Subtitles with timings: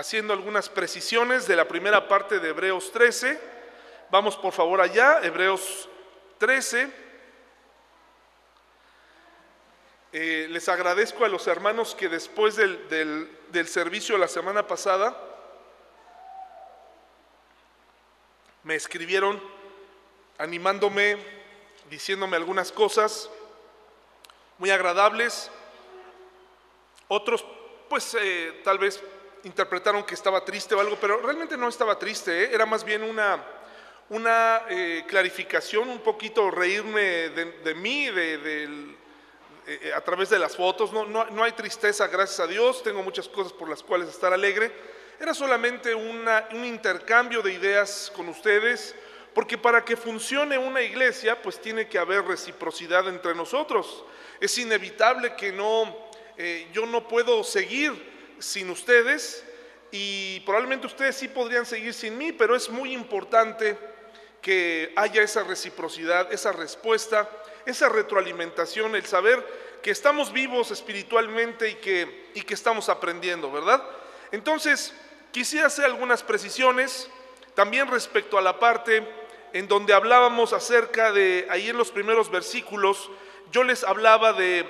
[0.00, 3.38] haciendo algunas precisiones de la primera parte de Hebreos 13.
[4.10, 5.90] Vamos por favor allá, Hebreos
[6.38, 6.90] 13.
[10.12, 15.14] Eh, les agradezco a los hermanos que después del, del, del servicio la semana pasada
[18.62, 19.38] me escribieron
[20.38, 21.18] animándome,
[21.90, 23.28] diciéndome algunas cosas
[24.56, 25.50] muy agradables.
[27.06, 27.44] Otros,
[27.90, 29.02] pues eh, tal vez
[29.44, 32.50] interpretaron que estaba triste o algo, pero realmente no estaba triste, ¿eh?
[32.52, 33.42] era más bien una,
[34.10, 38.96] una eh, clarificación, un poquito reírme de, de mí, de, de,
[39.66, 40.92] eh, a través de las fotos.
[40.92, 44.32] No, no, no, hay tristeza, gracias a Dios, tengo muchas cosas por las cuales estar
[44.32, 44.72] alegre.
[45.18, 48.94] Era solamente una, un intercambio de ideas con ustedes,
[49.34, 54.04] porque para que funcione una iglesia, pues tiene que haber reciprocidad entre nosotros.
[54.40, 55.94] Es inevitable que no,
[56.36, 58.09] eh, yo no puedo seguir
[58.40, 59.44] sin ustedes
[59.92, 63.78] y probablemente ustedes sí podrían seguir sin mí, pero es muy importante
[64.42, 67.28] que haya esa reciprocidad, esa respuesta,
[67.66, 69.44] esa retroalimentación, el saber
[69.82, 73.82] que estamos vivos espiritualmente y que, y que estamos aprendiendo, ¿verdad?
[74.32, 74.94] Entonces,
[75.32, 77.08] quisiera hacer algunas precisiones
[77.54, 79.06] también respecto a la parte
[79.52, 83.10] en donde hablábamos acerca de, ahí en los primeros versículos,
[83.50, 84.64] yo les hablaba de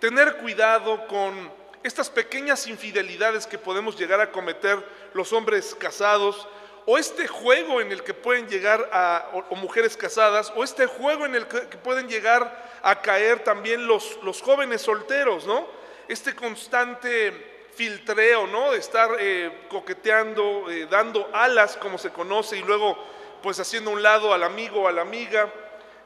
[0.00, 1.52] tener cuidado con
[1.84, 4.82] estas pequeñas infidelidades que podemos llegar a cometer
[5.12, 6.48] los hombres casados,
[6.86, 10.86] o este juego en el que pueden llegar a, o, o mujeres casadas, o este
[10.86, 15.66] juego en el que, pueden llegar a caer también los, los, jóvenes solteros, ¿no?
[16.08, 18.72] Este constante filtreo, ¿no?
[18.72, 22.96] De estar eh, coqueteando, eh, dando alas, como se conoce, y luego
[23.42, 25.52] pues haciendo un lado al amigo o a la amiga,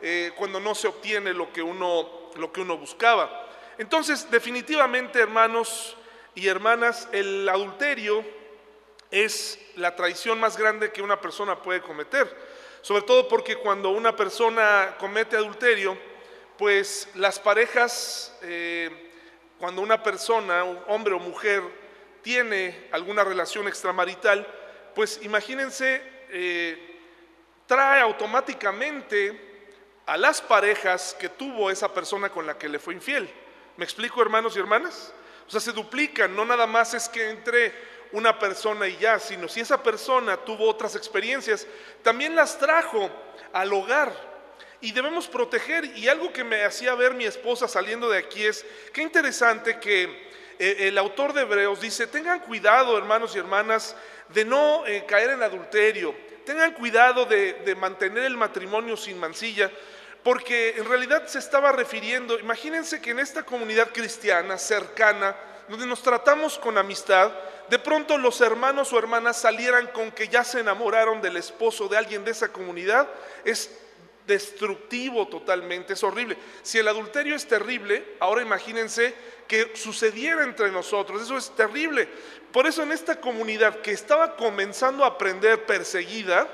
[0.00, 3.47] eh, cuando no se obtiene lo que uno, lo que uno buscaba.
[3.78, 5.96] Entonces, definitivamente, hermanos
[6.34, 8.24] y hermanas, el adulterio
[9.10, 12.28] es la traición más grande que una persona puede cometer.
[12.82, 15.96] Sobre todo porque cuando una persona comete adulterio,
[16.56, 19.12] pues las parejas, eh,
[19.58, 21.62] cuando una persona, un hombre o mujer,
[22.22, 24.46] tiene alguna relación extramarital,
[24.94, 27.00] pues imagínense, eh,
[27.66, 29.46] trae automáticamente
[30.04, 33.28] a las parejas que tuvo esa persona con la que le fue infiel.
[33.78, 35.12] ¿Me explico, hermanos y hermanas?
[35.46, 37.72] O sea, se duplican, no nada más es que entre
[38.10, 41.64] una persona y ya, sino si esa persona tuvo otras experiencias,
[42.02, 43.08] también las trajo
[43.52, 44.12] al hogar.
[44.80, 48.66] Y debemos proteger, y algo que me hacía ver mi esposa saliendo de aquí es,
[48.92, 50.28] qué interesante que
[50.58, 53.94] eh, el autor de Hebreos dice, tengan cuidado, hermanos y hermanas,
[54.30, 59.70] de no eh, caer en adulterio, tengan cuidado de, de mantener el matrimonio sin mancilla,
[60.22, 65.36] porque en realidad se estaba refiriendo, imagínense que en esta comunidad cristiana cercana,
[65.68, 67.32] donde nos tratamos con amistad,
[67.68, 71.98] de pronto los hermanos o hermanas salieran con que ya se enamoraron del esposo de
[71.98, 73.08] alguien de esa comunidad,
[73.44, 73.70] es
[74.26, 76.36] destructivo totalmente, es horrible.
[76.62, 79.14] Si el adulterio es terrible, ahora imagínense
[79.46, 82.08] que sucediera entre nosotros, eso es terrible.
[82.52, 86.46] Por eso en esta comunidad que estaba comenzando a aprender perseguida,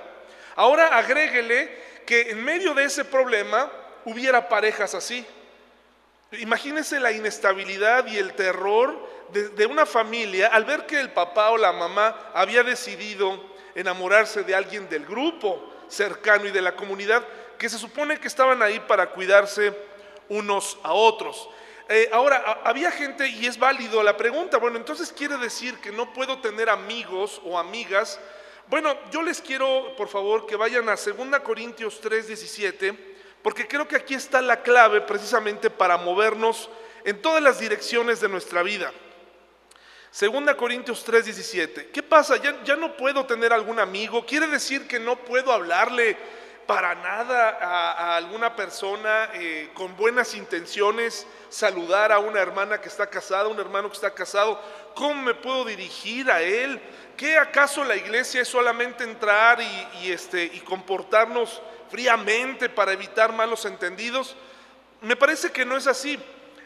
[0.54, 3.70] ahora agréguele que en medio de ese problema
[4.04, 5.24] hubiera parejas así.
[6.32, 11.56] Imagínense la inestabilidad y el terror de, una familia al ver que el papá o
[11.56, 13.42] la mamá había decidido
[13.74, 17.24] enamorarse de alguien del grupo cercano y de la comunidad
[17.58, 19.72] que se supone que estaban ahí para cuidarse
[20.28, 21.48] unos a otros.
[21.88, 26.12] Eh, ahora, había gente, y es válido la pregunta, bueno, entonces quiere decir que no
[26.12, 28.18] puedo tener amigos o amigas
[28.68, 33.86] bueno, yo les quiero, por favor, que vayan a 2 Corintios 3, 17, porque creo
[33.86, 36.68] que aquí está la clave precisamente para movernos
[37.04, 38.92] en todas las direcciones de nuestra vida.
[40.18, 41.90] 2 Corintios 3, 17.
[41.90, 42.36] ¿Qué pasa?
[42.36, 44.24] ¿Ya, ¿Ya, no puedo tener algún amigo?
[44.24, 46.16] ¿Quiere decir que no puedo hablarle
[46.66, 51.26] para nada a, alguna persona eh, con buenas intenciones?
[51.48, 54.60] Saludar a una hermana que está casada, un hermano que está casado.
[54.94, 56.80] ¿Cómo me puedo dirigir a él?
[57.16, 63.32] ¿Qué acaso la iglesia es solamente entrar y, y, este, y comportarnos fríamente para evitar
[63.32, 64.36] malos entendidos?
[65.00, 66.18] Me parece que no es así,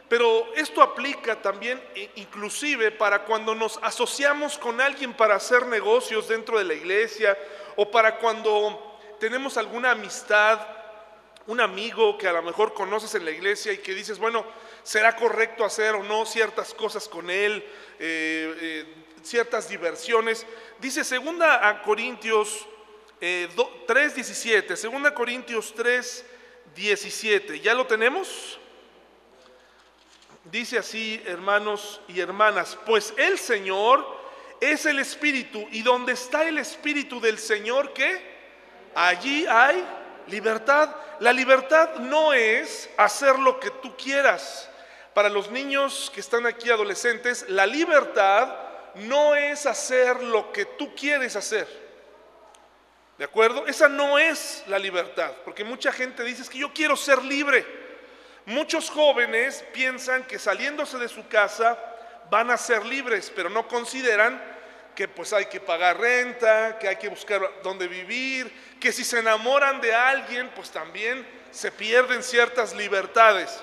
[0.09, 1.83] pero esto aplica también
[2.15, 7.37] inclusive para cuando nos asociamos con alguien para hacer negocios dentro de la iglesia
[7.77, 8.88] o para cuando
[9.19, 10.61] tenemos alguna amistad,
[11.47, 14.45] un amigo que a lo mejor conoces en la iglesia y que dices, bueno,
[14.83, 17.65] ¿será correcto hacer o no ciertas cosas con él?
[17.99, 20.47] Eh, eh, ciertas diversiones.
[20.79, 22.67] Dice segunda a Corintios
[23.21, 28.59] eh, 3.17, segunda Corintios 3.17, ¿ya lo tenemos?
[30.45, 34.07] Dice así, hermanos y hermanas, pues el Señor
[34.61, 35.67] es el Espíritu.
[35.73, 38.28] Y donde está el Espíritu del Señor, ¿qué?
[39.01, 39.87] Allí hay
[40.27, 40.91] libertad.
[41.21, 44.69] La libertad no es hacer lo que tú quieras.
[45.15, 48.57] Para los niños que están aquí adolescentes, la libertad
[48.97, 51.69] no es hacer lo que tú quieres hacer.
[53.17, 53.69] ¿De acuerdo?
[53.69, 57.65] Esa no es la libertad, porque mucha gente dice que yo quiero ser libre.
[58.47, 61.79] Muchos jóvenes piensan que saliéndose de su casa
[62.31, 64.58] van a ser libres, pero no consideran
[64.99, 69.21] que pues hay que pagar renta, que hay que buscar dónde vivir, que si se
[69.21, 73.61] enamoran de alguien, pues también se pierden ciertas libertades.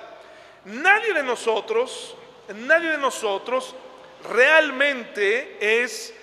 [0.63, 2.15] Nadie de nosotros,
[2.47, 3.75] nadie de nosotros
[4.31, 6.13] realmente es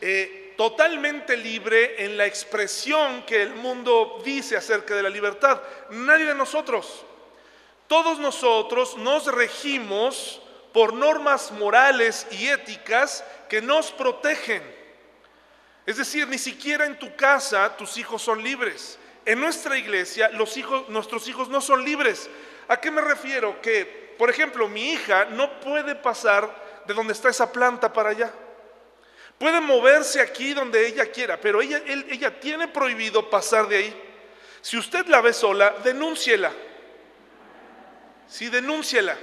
[0.00, 5.60] eh, totalmente libre en la expresión que el mundo dice acerca de la libertad.
[5.90, 7.04] Nadie de nosotros.
[7.88, 10.40] Todos nosotros nos regimos
[10.72, 14.62] por normas morales y éticas que nos protegen.
[15.84, 18.98] Es decir, ni siquiera en tu casa tus hijos son libres.
[19.24, 22.28] En nuestra iglesia los hijos, nuestros hijos no son libres.
[22.68, 23.60] ¿A qué me refiero?
[23.60, 28.32] Que, por ejemplo, mi hija no puede pasar de donde está esa planta para allá.
[29.38, 34.02] Puede moverse aquí donde ella quiera, pero ella, ella tiene prohibido pasar de ahí.
[34.60, 36.52] Si usted la ve sola, denúnciela.
[38.28, 39.18] Sí, denúnciela,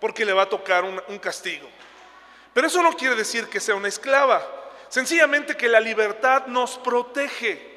[0.00, 1.68] porque le va a tocar un, castigo.
[2.52, 4.44] Pero eso no quiere decir que sea una esclava.
[4.88, 7.74] Sencillamente que la libertad nos protege.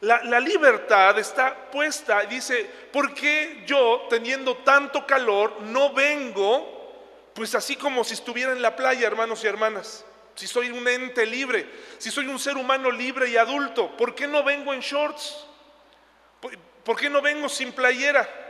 [0.00, 7.76] La, libertad está puesta, dice, ¿por qué yo teniendo tanto calor no vengo, pues así
[7.76, 10.04] como si estuviera en la playa, hermanos y hermanas?
[10.34, 11.66] Si soy un ente libre,
[11.98, 15.46] si soy un ser humano libre y adulto, ¿por qué no vengo en shorts?
[16.84, 18.45] ¿Por qué no vengo sin playera?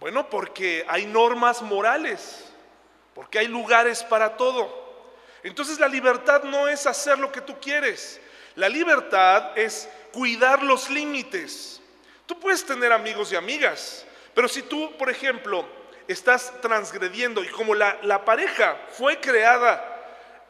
[0.00, 2.44] Bueno, porque hay normas morales,
[3.14, 4.86] porque hay lugares para todo.
[5.42, 8.20] Entonces la libertad no es hacer lo que tú quieres,
[8.54, 11.80] la libertad es cuidar los límites.
[12.26, 14.04] Tú puedes tener amigos y amigas,
[14.34, 15.66] pero si tú, por ejemplo,
[16.06, 19.96] estás transgrediendo y como la, la pareja fue creada,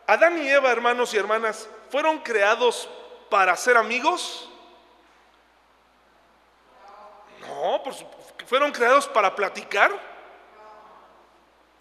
[0.07, 2.89] Adán y Eva, hermanos y hermanas, fueron creados
[3.29, 4.49] para ser amigos.
[7.41, 7.83] No,
[8.49, 9.93] fueron creados para platicar.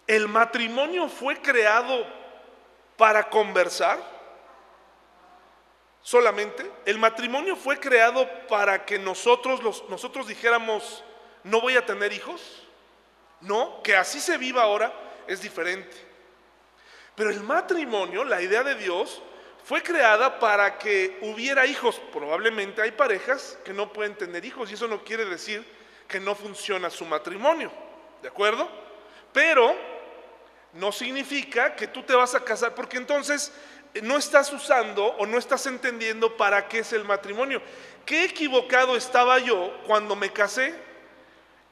[0.05, 2.05] El matrimonio fue creado
[2.97, 3.97] para conversar
[6.01, 6.69] solamente.
[6.85, 11.05] El matrimonio fue creado para que nosotros, los, nosotros dijéramos,
[11.45, 12.67] no voy a tener hijos.
[13.39, 14.91] No, que así se viva ahora
[15.25, 15.95] es diferente.
[17.15, 19.21] Pero el matrimonio, la idea de Dios,
[19.63, 22.01] fue creada para que hubiera hijos.
[22.11, 25.76] Probablemente hay parejas que no pueden tener hijos y eso no quiere decir
[26.07, 27.71] que no funciona su matrimonio.
[28.21, 28.67] ¿De acuerdo?
[29.33, 29.75] Pero
[30.73, 33.51] no significa que tú te vas a casar, porque entonces
[34.01, 37.61] no estás usando o no estás entendiendo para qué es el matrimonio.
[38.05, 40.73] Qué equivocado estaba yo cuando me casé.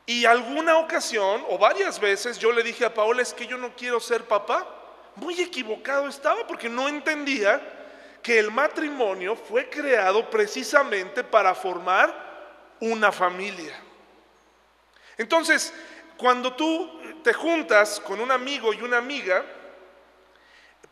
[0.08, 3.76] Y alguna ocasión o varias veces yo le dije a Paola, es que yo no
[3.76, 4.68] quiero ser papá.
[5.16, 7.62] Muy equivocado estaba porque no entendía
[8.22, 13.85] que el matrimonio fue creado precisamente para formar una familia.
[15.18, 15.74] Entonces,
[16.18, 19.44] cuando tú te juntas con un amigo y una amiga,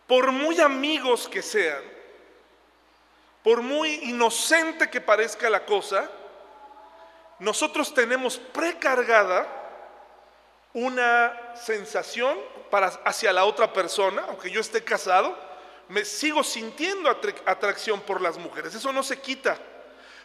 [0.07, 1.81] por muy amigos que sean,
[3.44, 6.09] por muy inocente que parezca la cosa,
[7.39, 9.47] nosotros tenemos precargada
[10.73, 12.37] una sensación
[12.69, 15.37] para, hacia la otra persona, aunque yo esté casado,
[15.89, 17.09] me sigo sintiendo
[17.45, 19.57] atracción por las mujeres, eso no se quita.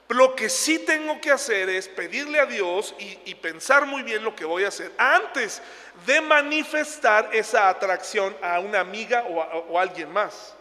[0.09, 4.35] Lo que sí tengo que hacer es pedirle a Dios y, pensar muy bien lo
[4.35, 5.61] que voy a hacer antes
[6.07, 10.55] de manifestar esa atracción a una amiga o a, alguien más.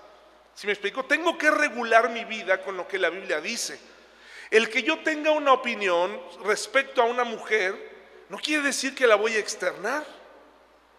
[0.54, 3.80] Si me explico, tengo que regular mi vida con lo que la Biblia dice.
[4.51, 7.98] El que yo tenga una opinión respecto a una mujer
[8.30, 10.06] no quiere decir que la voy a externar.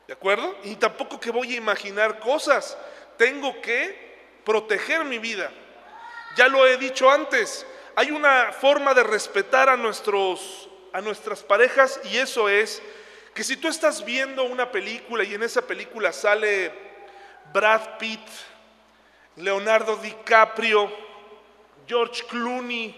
[0.06, 0.56] ¿De acuerdo?
[0.64, 2.78] Y tampoco que voy a imaginar cosas.
[3.18, 5.50] Tengo que proteger mi vida.
[6.36, 7.66] Ya lo he dicho antes,
[7.98, 12.80] hay una forma de respetar a, nuestros, a nuestras parejas y eso es
[13.34, 16.72] que si tú estás viendo una película y en esa película sale
[17.52, 18.20] Brad Pitt,
[19.34, 20.88] Leonardo DiCaprio,
[21.88, 22.94] George Clooney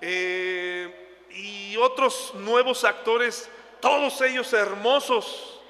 [0.00, 5.60] eh, y otros nuevos actores, todos ellos hermosos,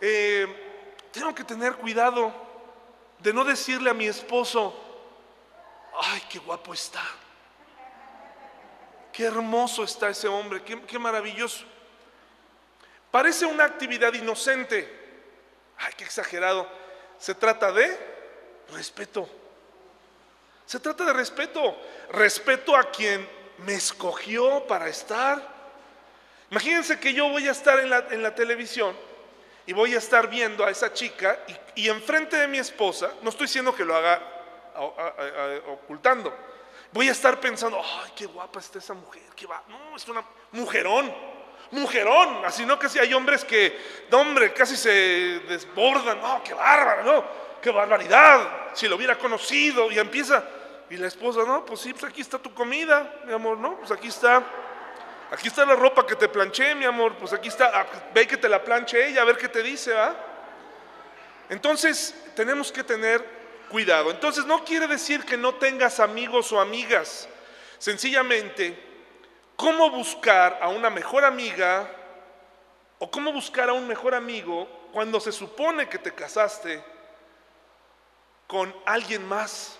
[0.00, 0.46] eh,
[1.12, 2.32] tengo que tener cuidado
[3.18, 4.89] de no decirle a mi esposo,
[5.98, 7.02] ay, qué guapo está.
[9.12, 11.64] Qué hermoso está ese hombre, qué, maravilloso.
[13.10, 14.88] Parece una actividad inocente.
[15.78, 16.68] Ay, qué exagerado.
[17.18, 17.98] se trata de
[18.72, 19.28] respeto.
[20.64, 21.76] Se trata de respeto.
[22.12, 23.28] Respeto a quien
[23.58, 25.42] me escogió para estar.
[26.50, 28.96] Imagínense que yo voy a estar en la, televisión
[29.66, 31.38] y voy a estar viendo a esa chica
[31.74, 34.20] y enfrente de mi esposa, no estoy diciendo que lo haga
[34.80, 36.34] ocultando,
[36.92, 40.24] voy a estar pensando, ay, qué guapa está esa mujer, qué va, no, es una
[40.52, 41.12] mujerón,
[41.70, 43.78] mujerón, así no que si hay hombres que,
[44.12, 44.90] hombre, casi se
[45.48, 47.24] desbordan, no, qué bárbaro, no,
[47.62, 50.44] qué barbaridad, si lo hubiera conocido y empieza,
[50.88, 53.92] y la esposa, no, pues sí, pues aquí está tu comida, mi amor, no, pues
[53.92, 54.42] aquí está,
[55.30, 58.36] aquí está la ropa que te planché, mi amor, pues aquí está, ah, ve que
[58.36, 60.16] te la planche ella, a ver qué te dice, ¿va?
[61.48, 63.39] Entonces, tenemos que tener
[63.70, 64.10] cuidado.
[64.10, 67.28] Entonces, no quiere decir que no tengas amigos o amigas,
[67.78, 68.78] sencillamente,
[69.56, 71.88] ¿cómo buscar a una mejor amiga
[72.98, 76.84] o cómo buscar a un mejor amigo cuando se supone que te casaste
[78.46, 79.78] con alguien más?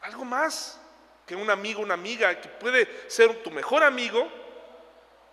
[0.00, 0.80] Algo más
[1.26, 4.28] que un amigo, una amiga, que puede ser tu mejor amigo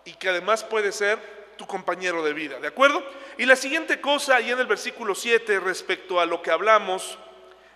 [0.04, 1.18] y que además puede ser
[1.56, 3.04] tu compañero de vida, ¿de acuerdo?
[3.36, 7.18] Y la siguiente cosa, ahí en el versículo 7, respecto a lo que hablamos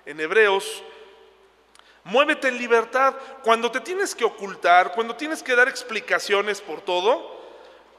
[0.06, 0.82] en Hebreos,
[2.04, 3.14] muévete en libertad.
[3.42, 7.34] Cuando te tienes que ocultar, cuando tienes que dar explicaciones por todo,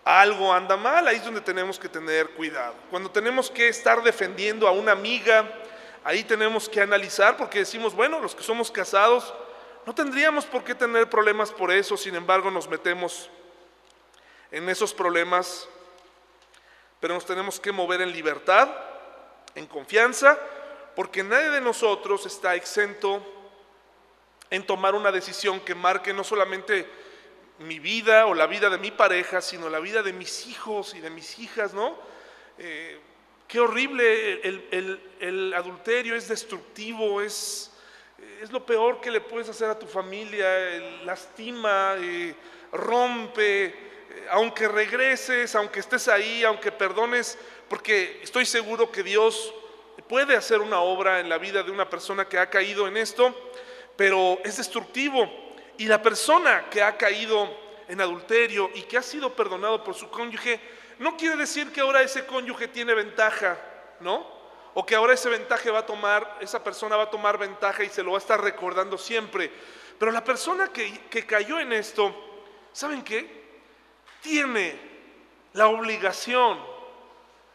[0.03, 2.75] algo anda mal, ahí es donde tenemos que tener cuidado.
[2.89, 5.45] Cuando tenemos que estar defendiendo a una amiga,
[6.05, 9.33] Ahí tenemos que analizar porque decimos, bueno, los que somos casados
[9.87, 13.27] no tendríamos por qué tener problemas por eso, sin embargo nos metemos
[14.51, 15.67] en esos problemas,
[16.99, 18.69] pero nos tenemos que mover en libertad,
[19.55, 20.37] en confianza,
[20.95, 23.23] porque nadie de nosotros está exento
[24.49, 26.87] en tomar una decisión que marque no solamente
[27.59, 30.99] mi vida o la vida de mi pareja, sino la vida de mis hijos y
[30.99, 31.97] de mis hijas, ¿no?
[32.57, 32.99] Eh,
[33.47, 37.71] Qué horrible el, adulterio, es destructivo, es,
[38.41, 40.47] es, lo peor que le puedes hacer a tu familia,
[41.03, 42.35] lastima, eh,
[42.71, 43.73] rompe, eh,
[44.31, 47.37] aunque regreses, aunque estés ahí, aunque perdones,
[47.69, 49.53] porque estoy seguro que Dios
[50.07, 53.33] puede hacer una obra en la vida de una persona que ha caído en esto,
[53.95, 55.29] pero es destructivo.
[55.77, 57.49] Y la persona que ha caído
[57.87, 60.59] en adulterio y que ha sido perdonado por su cónyuge,
[60.99, 63.57] no quiere decir que ahora ese cónyuge tiene ventaja,
[63.99, 64.33] ¿no?
[64.73, 67.89] O que ahora ese ventaja va a tomar, esa persona va a tomar ventaja y
[67.89, 69.51] se lo va a estar recordando siempre.
[69.97, 72.13] Pero la persona que, que cayó en esto,
[72.73, 73.45] ¿saben qué?
[74.21, 74.77] Tiene
[75.53, 76.59] la obligación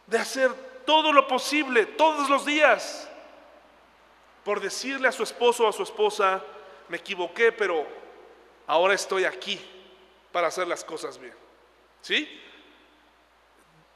[0.07, 3.09] de hacer todo lo posible, todos los días,
[4.43, 6.43] por decirle a su esposo o a su esposa,
[6.89, 7.87] me equivoqué, pero
[8.67, 9.57] ahora estoy aquí
[10.33, 11.33] para hacer las cosas bien.
[12.01, 12.27] ¿Sí?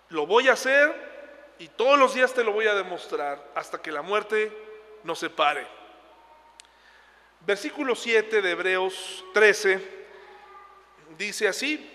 [0.08, 3.92] Lo voy a hacer y todos los días te lo voy a demostrar hasta que
[3.92, 4.58] la muerte
[5.04, 5.68] nos separe.
[7.42, 10.06] Versículo 7 de Hebreos 13
[11.18, 11.92] dice así,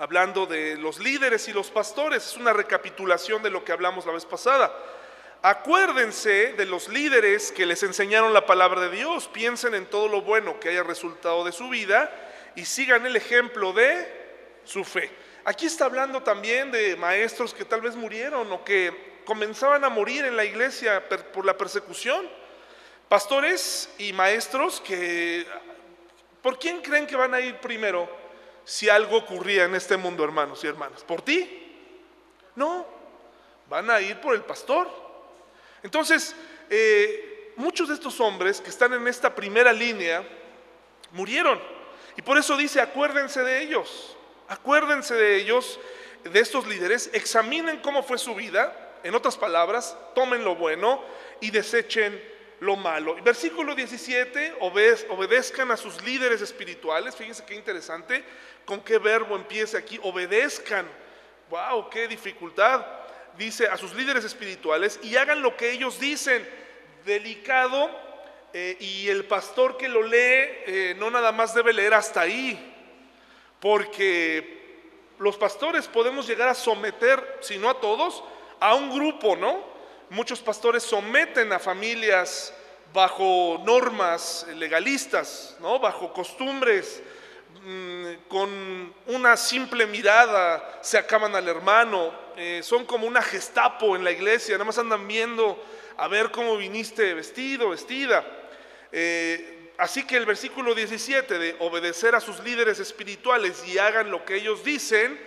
[0.00, 4.12] hablando de los líderes y los pastores, es una recapitulación de lo que hablamos la
[4.12, 4.74] vez pasada.
[5.42, 10.22] Acuérdense de los líderes que les enseñaron la palabra de Dios, piensen en todo lo
[10.22, 12.10] bueno que haya resultado de su vida
[12.56, 14.08] y sigan el ejemplo de
[14.64, 15.10] su fe.
[15.44, 20.24] Aquí está hablando también de maestros que tal vez murieron o que comenzaban a morir
[20.24, 22.26] en la iglesia por la persecución.
[23.06, 25.46] Pastores y maestros que,
[26.40, 28.19] ¿por quién creen que van a ir primero
[28.70, 31.02] si algo ocurría en este mundo, hermanos y hermanas?
[31.02, 31.74] ¿Por ti?
[32.54, 32.86] No,
[33.68, 34.88] van a ir por el pastor.
[35.82, 36.36] Entonces,
[36.68, 40.24] eh, muchos de estos hombres que están en esta primera línea
[41.10, 41.60] murieron.
[42.16, 44.16] Y por eso dice, acuérdense de ellos.
[44.46, 45.80] Acuérdense de ellos,
[46.22, 51.02] de estos líderes, examinen cómo fue su vida, en otras palabras, tomen lo bueno
[51.40, 52.22] y desechen
[52.60, 53.16] lo malo.
[53.22, 58.22] Versículo 17, obedezcan a sus líderes espirituales, fíjense qué interesante,
[58.64, 60.86] con qué verbo empieza aquí, obedezcan.
[61.48, 62.86] Wow, qué dificultad.
[63.36, 66.46] Dice a sus líderes espirituales y hagan lo que ellos dicen.
[67.04, 67.90] Delicado
[68.52, 72.74] eh, y el pastor que lo lee eh, no nada más debe leer hasta ahí,
[73.60, 74.60] porque
[75.18, 78.24] los pastores podemos llegar a someter, si no a todos,
[78.58, 79.62] a un grupo, ¿no?
[80.10, 82.52] Muchos pastores someten a familias
[82.92, 85.78] bajo normas legalistas, ¿no?
[85.78, 87.02] Bajo costumbres,
[88.28, 94.10] con una simple mirada se acaban al hermano, eh, son como una gestapo en la
[94.10, 95.62] iglesia, nada más andan viendo
[95.96, 98.24] a ver cómo viniste vestido, vestida.
[98.92, 104.26] Eh, Así que el versículo 17 de obedecer a sus líderes espirituales y hagan lo
[104.26, 105.18] que ellos dicen,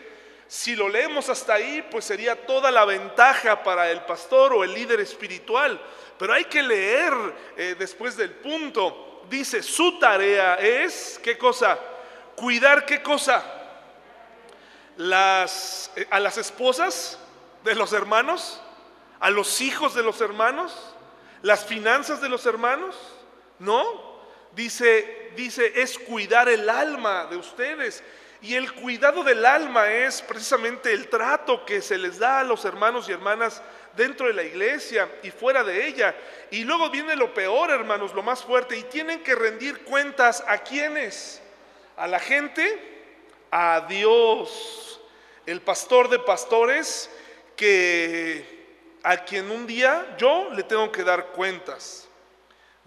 [0.48, 4.72] Si lo leemos hasta ahí, pues sería toda la ventaja para el pastor o el
[4.72, 5.82] líder espiritual.
[6.20, 7.14] Pero hay que leer
[7.58, 9.24] eh, después del punto.
[9.28, 11.80] Dice, su tarea es, ¿qué cosa?
[12.36, 13.44] Cuidar qué cosa?
[14.98, 17.18] Las, eh, a las esposas
[17.64, 18.62] de los hermanos,
[19.20, 20.94] a los hijos de los hermanos,
[21.42, 22.96] las finanzas de los hermanos.
[23.60, 24.20] No,
[24.56, 28.04] dice, dice, es cuidar el alma de ustedes.
[28.42, 32.66] Y el cuidado del alma es precisamente el trato que se les da a los
[32.66, 33.62] hermanos y hermanas
[33.96, 36.14] dentro de la iglesia y fuera de ella.
[36.52, 38.78] Y luego viene lo peor, hermanos, lo más fuerte.
[38.78, 41.42] Y tienen que rendir cuentas a quienes,
[41.98, 42.80] a la gente,
[43.52, 45.00] a Dios,
[45.46, 47.10] el pastor de pastores,
[47.56, 48.64] que
[49.04, 52.08] a quien un día yo le tengo que dar cuentas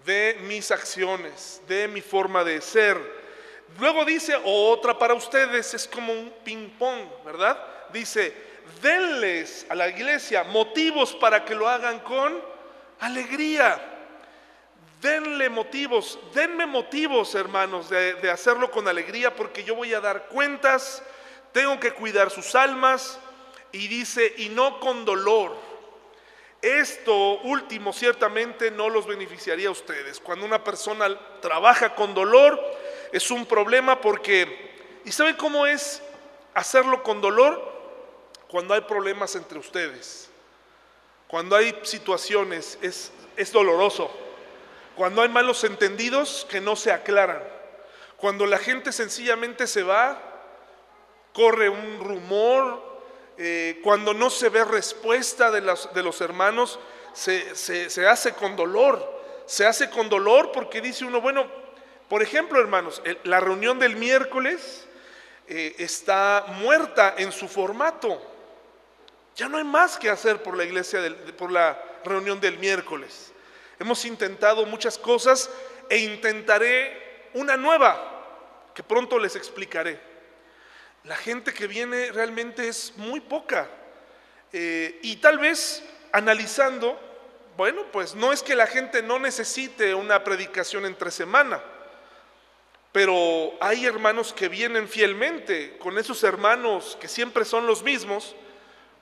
[0.05, 3.17] de mis acciones, de mi forma de ser
[3.79, 7.57] Luego dice, otra para ustedes, es como un ping-pong, ¿verdad?
[7.93, 8.33] Dice,
[8.81, 12.41] denles a la iglesia motivos para que lo hagan con
[12.99, 13.79] alegría.
[15.01, 21.03] Denle motivos, denme motivos, hermanos, de, hacerlo con alegría, porque yo voy a dar cuentas,
[21.51, 23.19] tengo que cuidar sus almas,
[23.71, 25.55] y dice, y no con dolor.
[26.63, 30.19] Esto último ciertamente no los beneficiaría a ustedes.
[30.19, 32.59] Cuando una persona trabaja con dolor,
[33.11, 36.01] es un problema porque, ¿y saben cómo es
[36.55, 37.77] hacerlo con dolor?
[38.47, 40.27] Cuando hay problemas entre ustedes,
[41.27, 44.09] cuando hay situaciones, es, es doloroso,
[44.97, 47.41] cuando hay malos entendidos que no se aclaran,
[48.17, 50.19] cuando la gente sencillamente se va,
[51.33, 52.83] corre un rumor,
[53.37, 56.79] eh, cuando no se ve respuesta de, los hermanos,
[57.13, 59.15] se, hace con dolor.
[59.45, 61.45] Se hace con dolor porque dice uno, bueno,
[62.09, 64.87] por ejemplo, hermanos, la reunión del miércoles
[65.47, 68.19] eh, está muerta en su formato.
[69.35, 70.99] Ya no hay más que hacer por la iglesia,
[71.37, 73.31] por la reunión del miércoles.
[73.79, 75.49] Hemos intentado muchas cosas
[75.89, 79.99] e intentaré una nueva que pronto les explicaré.
[81.03, 83.67] La gente que viene realmente es muy poca.
[84.51, 86.99] Eh, y tal vez analizando,
[87.55, 91.61] bueno, pues no es que la gente no necesite una predicación entre semana
[92.97, 98.35] pero hay hermanos que vienen fielmente, con esos hermanos que siempre son los mismos,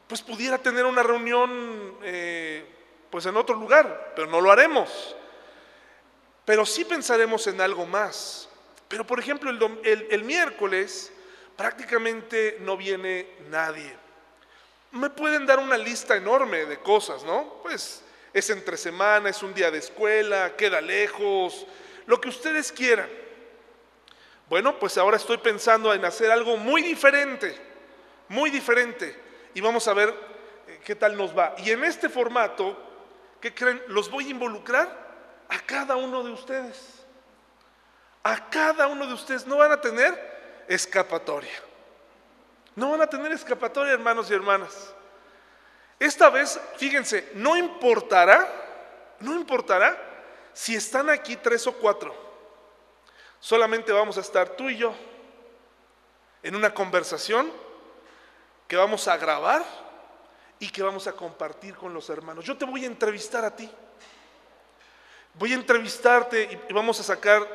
[0.10, 2.66] pues pudiera tener una reunión eh,
[3.10, 5.16] pues en otro lugar, pero no lo haremos.
[6.46, 8.50] Pero sí pensaremos en algo más.
[8.88, 11.12] Pero por ejemplo, el, el miércoles
[11.56, 13.96] prácticamente no viene nadie.
[14.92, 17.60] Me pueden dar una lista enorme de cosas, ¿no?
[17.64, 21.66] Pues es entre semana, es un día de escuela, queda lejos,
[22.06, 23.10] lo que ustedes quieran.
[24.50, 27.58] Bueno, pues ahora estoy pensando en hacer algo muy diferente,
[28.28, 29.16] muy diferente.
[29.54, 30.14] Y vamos a ver
[30.68, 31.56] eh, qué tal nos va.
[31.58, 32.78] Y en este formato,
[33.46, 33.80] ¿qué creen?
[33.90, 34.90] Los voy a involucrar
[35.50, 37.06] a cada uno de ustedes.
[38.24, 39.46] A cada uno de ustedes.
[39.46, 41.54] No van a tener escapatoria.
[42.76, 44.92] No van a tener escapatoria, hermanos y hermanas.
[46.00, 48.50] Esta vez, fíjense, no importará,
[49.20, 49.96] no importará
[50.52, 52.16] si están aquí tres o cuatro.
[53.40, 54.92] Solamente vamos a estar tú y yo
[56.42, 57.54] en una conversación
[58.68, 59.64] que vamos a grabar
[60.60, 62.46] y que vamos a compartir con los hermanos.
[62.46, 63.70] Yo te voy a entrevistar a ti.
[65.34, 67.46] Voy a entrevistarte y vamos a sacar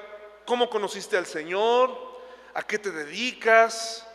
[0.44, 1.96] cómo conociste al Señor,
[2.52, 4.06] a qué te dedicas,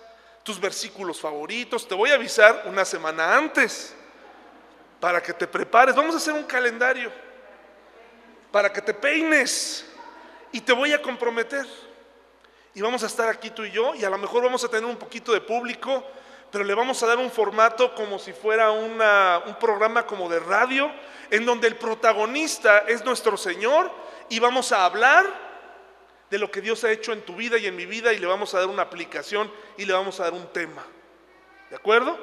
[0.43, 1.87] tus versículos favoritos.
[1.87, 3.95] Te voy a avisar una semana antes
[4.99, 5.95] para que te prepares.
[5.95, 7.11] Vamos a hacer un calendario
[8.51, 9.85] para que te peines
[10.51, 11.65] y te voy a comprometer.
[12.73, 14.85] Y vamos a estar aquí tú y yo, y a lo mejor vamos a tener
[14.85, 16.05] un poquito de público,
[16.55, 18.97] pero le vamos a dar un formato como si fuera un
[19.59, 20.89] programa como de radio,
[21.29, 23.91] en donde el protagonista es nuestro Señor,
[24.29, 25.25] y vamos a hablar
[26.29, 28.25] de lo que Dios ha hecho en tu vida y en mi vida, y le
[28.25, 30.81] vamos a dar una aplicación y le vamos a dar un tema.
[31.69, 32.17] ¿De acuerdo?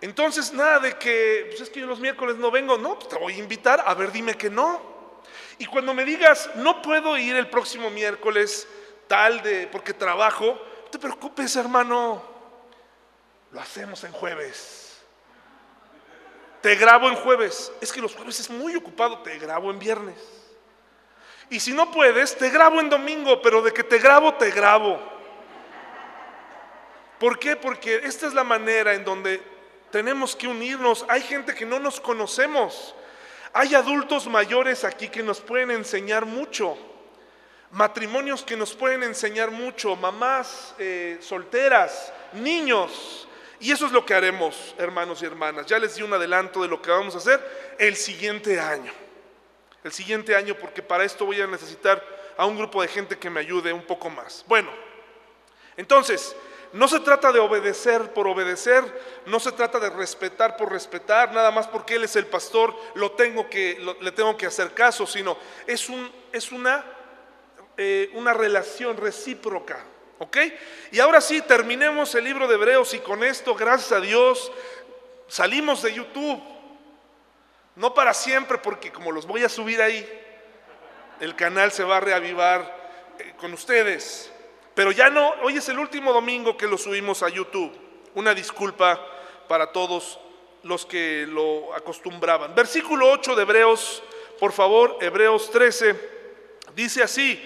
[0.00, 3.16] Entonces, nada de que, pues es que yo los miércoles no vengo, no, pues te
[3.16, 5.22] voy a invitar, a ver, dime que no.
[5.60, 8.66] Y cuando me digas, no puedo ir el próximo miércoles
[9.06, 12.33] tal de, porque trabajo, no te preocupes hermano,
[13.54, 14.98] lo hacemos en jueves.
[16.60, 17.72] Te grabo en jueves.
[17.80, 20.16] Es que los jueves es muy ocupado, te grabo en viernes.
[21.50, 25.00] Y si no puedes, te grabo en domingo, pero de que te grabo, te grabo.
[27.20, 27.54] ¿Por qué?
[27.54, 29.40] Porque esta es la manera en donde
[29.92, 31.06] tenemos que unirnos.
[31.08, 32.92] Hay gente que no nos conocemos.
[33.52, 36.76] Hay adultos mayores aquí que nos pueden enseñar mucho,
[37.70, 43.23] matrimonios que nos pueden enseñar mucho, mamás eh, solteras, niños.
[43.64, 45.64] Y eso es lo que haremos, hermanos y hermanas.
[45.64, 48.92] Ya les di un adelanto de lo que vamos a hacer el siguiente año.
[49.82, 52.04] El siguiente año, porque para esto voy a necesitar
[52.36, 54.44] a un grupo de gente que me ayude un poco más.
[54.48, 54.70] Bueno,
[55.78, 56.36] entonces,
[56.74, 58.84] no se trata de obedecer por obedecer,
[59.24, 63.12] no se trata de respetar por respetar, nada más porque Él es el pastor, lo
[63.12, 66.84] tengo que, le tengo que hacer caso, sino es, un, es una,
[67.78, 69.93] eh, una relación recíproca.
[70.24, 70.38] ¿Ok?
[70.90, 74.50] Y ahora sí, terminemos el libro de Hebreos y con esto, gracias a Dios,
[75.28, 76.42] salimos de YouTube.
[77.76, 80.08] No para siempre, porque como los voy a subir ahí,
[81.20, 84.32] el canal se va a reavivar eh, con ustedes.
[84.74, 87.78] Pero ya no, hoy es el último domingo que lo subimos a YouTube.
[88.14, 88.98] Una disculpa
[89.46, 90.18] para todos
[90.62, 92.54] los que lo acostumbraban.
[92.54, 94.02] Versículo 8 de Hebreos,
[94.40, 95.94] por favor, Hebreos 13,
[96.74, 97.44] dice así,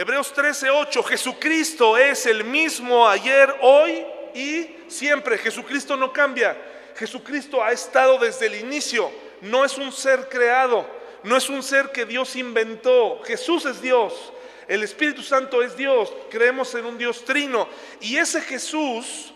[0.00, 5.36] Hebreos 13, 8, Jesucristo es el mismo ayer, hoy y siempre.
[5.36, 6.56] Jesucristo no cambia.
[6.96, 9.12] Jesucristo ha estado desde el inicio.
[9.42, 10.88] No es un ser creado,
[11.22, 13.20] no es un ser que Dios inventó.
[13.26, 14.32] Jesús es Dios.
[14.66, 16.10] El Espíritu Santo es Dios.
[16.30, 17.68] Creemos en un Dios trino.
[18.00, 19.34] Y ese Jesús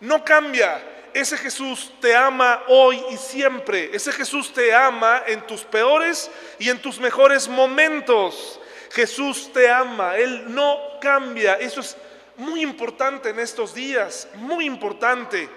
[0.00, 0.82] no cambia.
[1.12, 3.90] Ese Jesús te ama hoy y siempre.
[3.92, 8.58] Ese Jesús te ama en tus peores y en tus mejores momentos.
[8.92, 11.54] Jesús te ama, Él no cambia.
[11.54, 11.96] Eso es
[12.36, 15.48] muy importante en estos días, muy importante.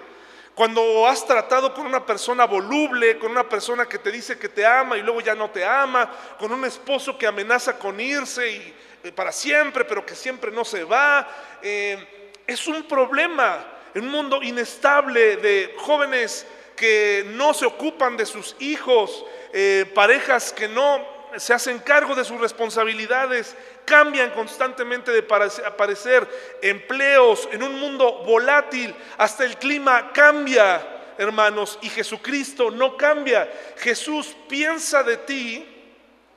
[0.54, 4.64] Cuando has tratado con una persona voluble, con una persona que te dice que te
[4.64, 8.74] ama y luego ya no te ama, con un esposo que amenaza con irse y,
[9.04, 11.28] eh, para siempre, pero que siempre no se va,
[11.60, 18.24] eh, es un problema en un mundo inestable de jóvenes que no se ocupan de
[18.24, 25.26] sus hijos, eh, parejas que no se hacen cargo de sus responsabilidades, cambian constantemente de
[25.64, 26.28] aparecer
[26.62, 30.86] empleos en un mundo volátil, hasta el clima cambia,
[31.18, 33.50] hermanos, y Jesucristo no cambia.
[33.78, 35.66] Jesús piensa de ti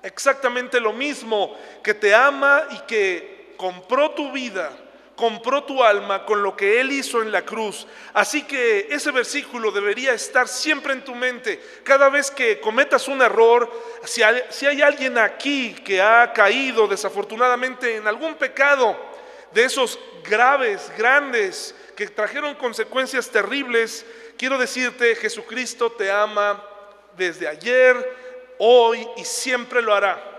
[0.04, 4.72] exactamente lo mismo, que te ama y que compró tu vida
[5.20, 7.86] compró tu alma con lo que Él hizo en la cruz.
[8.14, 11.62] Así que ese versículo debería estar siempre en tu mente.
[11.84, 13.70] Cada vez que cometas un error,
[14.06, 18.98] si hay, alguien aquí que ha caído desafortunadamente en algún pecado
[19.52, 24.06] de esos graves, grandes, que trajeron consecuencias terribles,
[24.38, 26.64] quiero decirte, Jesucristo te ama
[27.18, 30.39] desde ayer, hoy y siempre lo hará.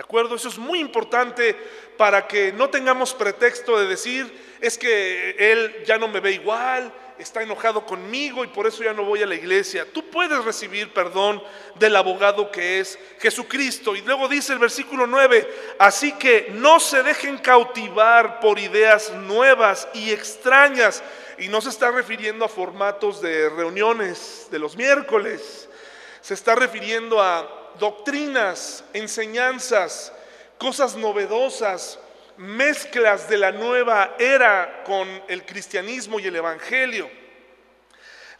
[0.00, 0.34] ¿De acuerdo?
[0.34, 1.54] Eso es muy importante
[1.98, 6.90] para que no tengamos pretexto de decir, es que Él ya no me ve igual,
[7.18, 9.86] está enojado conmigo y por eso ya no voy a la iglesia.
[9.92, 11.42] Tú puedes recibir perdón
[11.74, 13.94] del abogado que es Jesucristo.
[13.94, 19.86] Y luego dice el versículo 9, así que no se dejen cautivar por ideas nuevas
[19.92, 21.02] y extrañas.
[21.36, 25.68] Y no se está refiriendo a formatos de reuniones de los miércoles,
[26.22, 30.12] se está refiriendo a doctrinas, enseñanzas,
[30.58, 31.98] cosas novedosas,
[32.36, 37.10] mezclas de la nueva era con el cristianismo y el evangelio.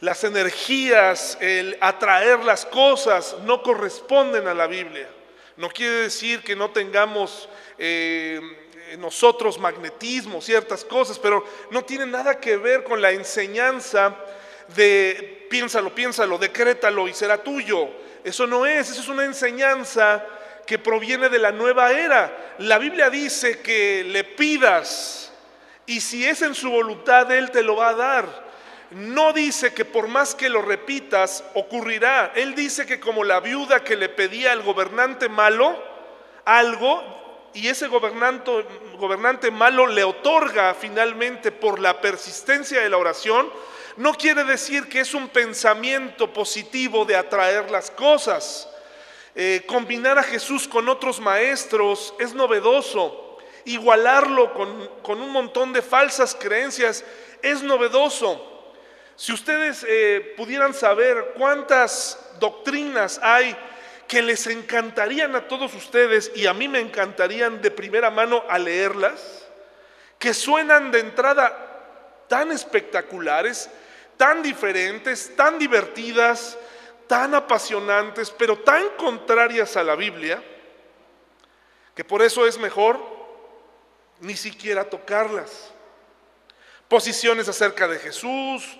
[0.00, 5.08] Las energías, el atraer las cosas no corresponden a la Biblia.
[5.56, 8.40] No quiere decir que no tengamos eh,
[8.98, 14.16] nosotros magnetismo, ciertas cosas, pero no tiene nada que ver con la enseñanza
[14.74, 17.88] de piénsalo, piénsalo, decrétalo y será tuyo.
[18.24, 20.24] Eso no es, eso es una enseñanza
[20.66, 22.54] que proviene de la nueva era.
[22.58, 25.32] La Biblia dice que le pidas
[25.90, 28.50] y si es en su voluntad, Él te lo va a dar.
[28.92, 32.30] No dice que por más que lo repitas, ocurrirá.
[32.36, 35.76] Él dice que como la viuda que le pedía al gobernante malo
[36.44, 38.64] algo, y ese gobernante,
[38.98, 43.50] gobernante malo le otorga finalmente por la persistencia de la oración,
[44.00, 48.66] no quiere decir que es un pensamiento positivo de atraer las cosas.
[49.34, 53.36] Eh, combinar a Jesús con otros maestros es novedoso.
[53.66, 57.04] Igualarlo con, un montón de falsas creencias
[57.42, 58.72] es novedoso.
[59.16, 63.54] Si ustedes eh, pudieran saber cuántas doctrinas hay
[64.08, 68.58] que les encantarían a todos ustedes y a mí me encantarían de primera mano a
[68.58, 69.46] leerlas,
[70.18, 71.66] que suenan de entrada
[72.28, 73.68] tan espectaculares,
[74.20, 76.58] tan diferentes, tan divertidas,
[77.06, 80.44] tan apasionantes, pero tan contrarias a la Biblia,
[81.94, 83.00] que por eso es mejor
[84.20, 85.72] ni siquiera tocarlas.
[86.86, 88.78] Posiciones acerca de Jesús,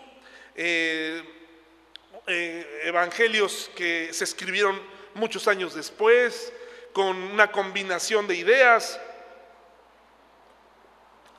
[0.54, 1.24] eh,
[2.26, 4.78] eh, evangelios que se escribieron
[5.14, 6.52] muchos años después,
[6.92, 9.00] con una combinación de ideas.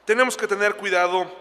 [0.06, 1.41] Tenemos que tener cuidado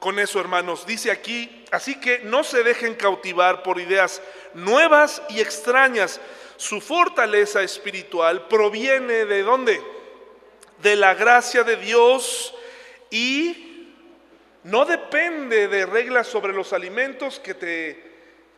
[0.00, 0.86] con eso, hermanos.
[0.86, 4.20] Dice aquí, así que no se dejen cautivar por ideas
[4.54, 6.20] nuevas y extrañas.
[6.56, 9.80] Su fortaleza espiritual proviene de dónde?
[10.82, 12.54] De la gracia de Dios
[13.10, 13.92] y
[14.64, 18.10] no depende de reglas sobre los alimentos que te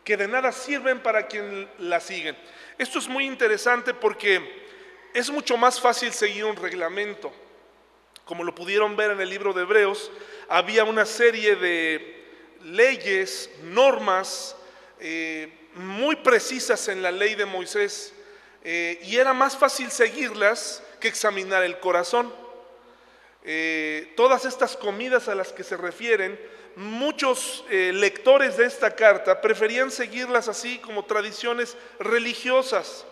[0.03, 2.35] que de nada sirven para quien la siguen.
[2.77, 4.63] Esto es muy interesante porque
[5.13, 7.31] es mucho más fácil seguir un reglamento.
[8.25, 10.11] Como lo pudieron ver en el libro de Hebreos,
[10.53, 12.25] había una serie de
[12.63, 14.55] leyes, normas
[14.99, 18.13] eh, muy precisas en la ley de Moisés
[18.63, 22.31] eh, y era más fácil seguirlas que examinar el corazón.
[23.43, 26.39] Eh, todas estas comidas a las que se refieren,
[26.75, 33.07] muchos lectores de esta carta preferían seguirlas así como tradiciones religiosas.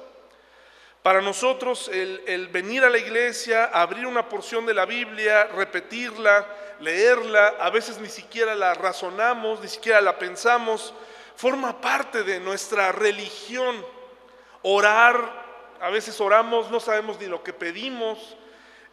[1.03, 6.47] Para nosotros el, venir a la iglesia, abrir una porción de la Biblia, repetirla,
[6.79, 10.93] leerla, a veces ni siquiera la razonamos, ni siquiera la pensamos,
[11.35, 13.83] forma parte de nuestra religión.
[14.61, 15.43] Orar,
[15.79, 18.37] a veces oramos, no sabemos ni lo que pedimos,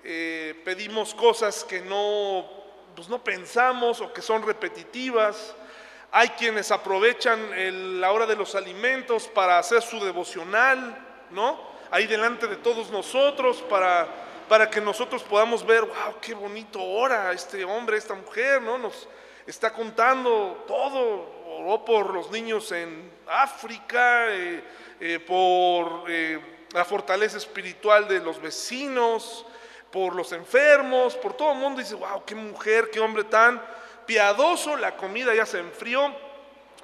[0.02, 2.48] eh, pedimos cosas que no,
[2.96, 5.54] pues no pensamos o que son repetitivas.
[6.10, 11.76] Hay quienes aprovechan la hora de los alimentos para hacer su devocional, ¿no?
[11.90, 14.06] Ahí delante de todos nosotros para,
[14.48, 18.78] para que nosotros podamos ver, wow, qué bonito ora este hombre, esta mujer, ¿no?
[18.78, 19.08] Nos
[19.46, 24.62] está contando todo, oró por los niños en África, eh,
[25.00, 29.46] eh, por eh, la fortaleza espiritual de los vecinos,
[29.90, 31.80] por los enfermos, por todo el mundo.
[31.80, 33.62] dice, wow, qué mujer, qué hombre tan
[34.04, 36.14] piadoso, la comida ya se enfrió,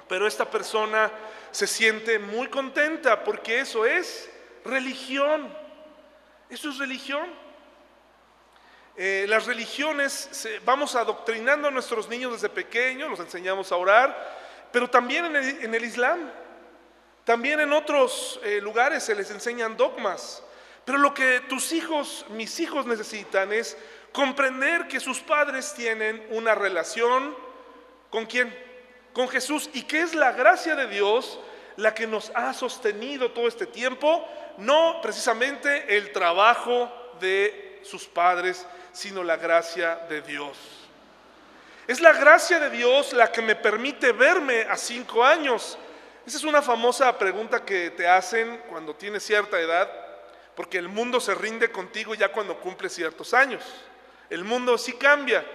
[0.07, 1.11] pero esta persona
[1.51, 4.29] se siente muy contenta porque eso es
[4.65, 5.47] religión.
[6.49, 7.29] Eso es religión.
[8.97, 14.35] Eh, las religiones, vamos adoctrinando a nuestros niños desde pequeños, los enseñamos a orar,
[14.71, 16.31] pero también en el, Islam,
[17.25, 20.43] también en otros eh, lugares se les enseñan dogmas.
[20.85, 23.77] Pero lo que tus hijos, mis hijos necesitan es
[24.13, 27.35] comprender que sus padres tienen una relación
[28.09, 28.55] con quién?
[29.11, 31.39] Con Jesús y que es la gracia de Dios
[31.77, 38.65] la que nos ha sostenido todo este tiempo no precisamente el trabajo de sus padres,
[38.93, 40.57] sino la gracia de Dios.
[41.87, 45.77] Es la gracia de Dios la que me permite verme a cinco años.
[46.25, 49.89] Esa es una famosa pregunta que te hacen cuando tienes cierta edad,
[50.55, 53.63] porque el mundo se rinde contigo ya cuando cumples ciertos años.
[54.29, 55.45] El mundo sí cambia.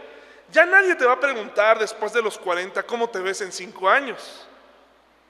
[0.52, 3.88] Ya nadie te va a preguntar después de los 40 cómo te ves en cinco
[3.88, 4.46] años.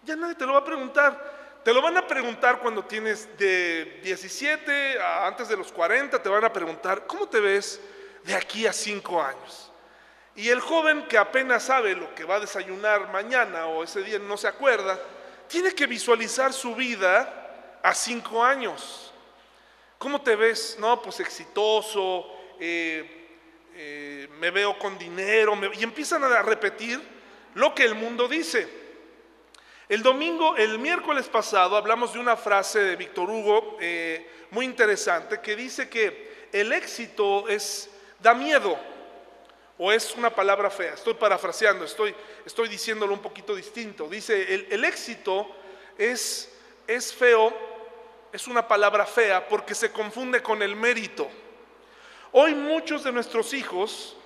[0.05, 1.41] Ya nadie te lo va a preguntar.
[1.65, 6.29] Te lo van a preguntar cuando tienes de 17 a antes de los 40, te
[6.29, 7.79] van a preguntar, ¿cómo te ves
[8.25, 9.71] de aquí a 5 años?
[10.35, 14.19] Y el joven que apenas sabe lo que va a desayunar mañana o ese día
[14.19, 14.99] no se acuerda,
[15.49, 19.13] tiene que visualizar su vida a 5 años.
[19.99, 20.79] ¿Cómo te ves?
[20.81, 22.27] No, pues exitoso,
[22.59, 23.29] eh,
[23.75, 26.99] eh, me veo con dinero, y empiezan a repetir
[27.53, 28.80] lo que el mundo dice.
[29.91, 35.41] El domingo, el miércoles pasado, hablamos de una frase de Víctor Hugo eh, muy interesante
[35.41, 38.79] que dice que el éxito es, da miedo
[39.79, 40.95] o es una palabra fea.
[40.95, 42.15] Estoy parafraseando, estoy,
[42.47, 44.07] estoy diciéndolo un poquito distinto.
[44.07, 45.49] Dice, el, el éxito
[45.99, 47.53] es, es feo,
[48.33, 51.29] es una palabra fea porque se confunde con el mérito.
[52.31, 54.17] Hoy muchos de nuestros hijos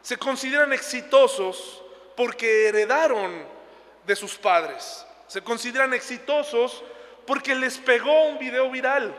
[0.00, 1.82] se consideran exitosos
[2.16, 3.44] porque heredaron
[4.06, 6.82] de sus padres se consideran exitosos
[7.26, 9.14] porque les pegó un video viral.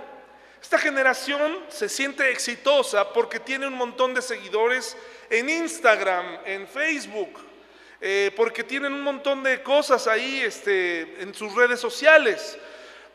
[0.61, 4.97] Esta generación se siente exitosa porque tiene un montón de seguidores
[5.29, 7.39] en Instagram, en Facebook,
[8.01, 12.57] eh, porque tienen un montón de cosas ahí este, en sus redes sociales.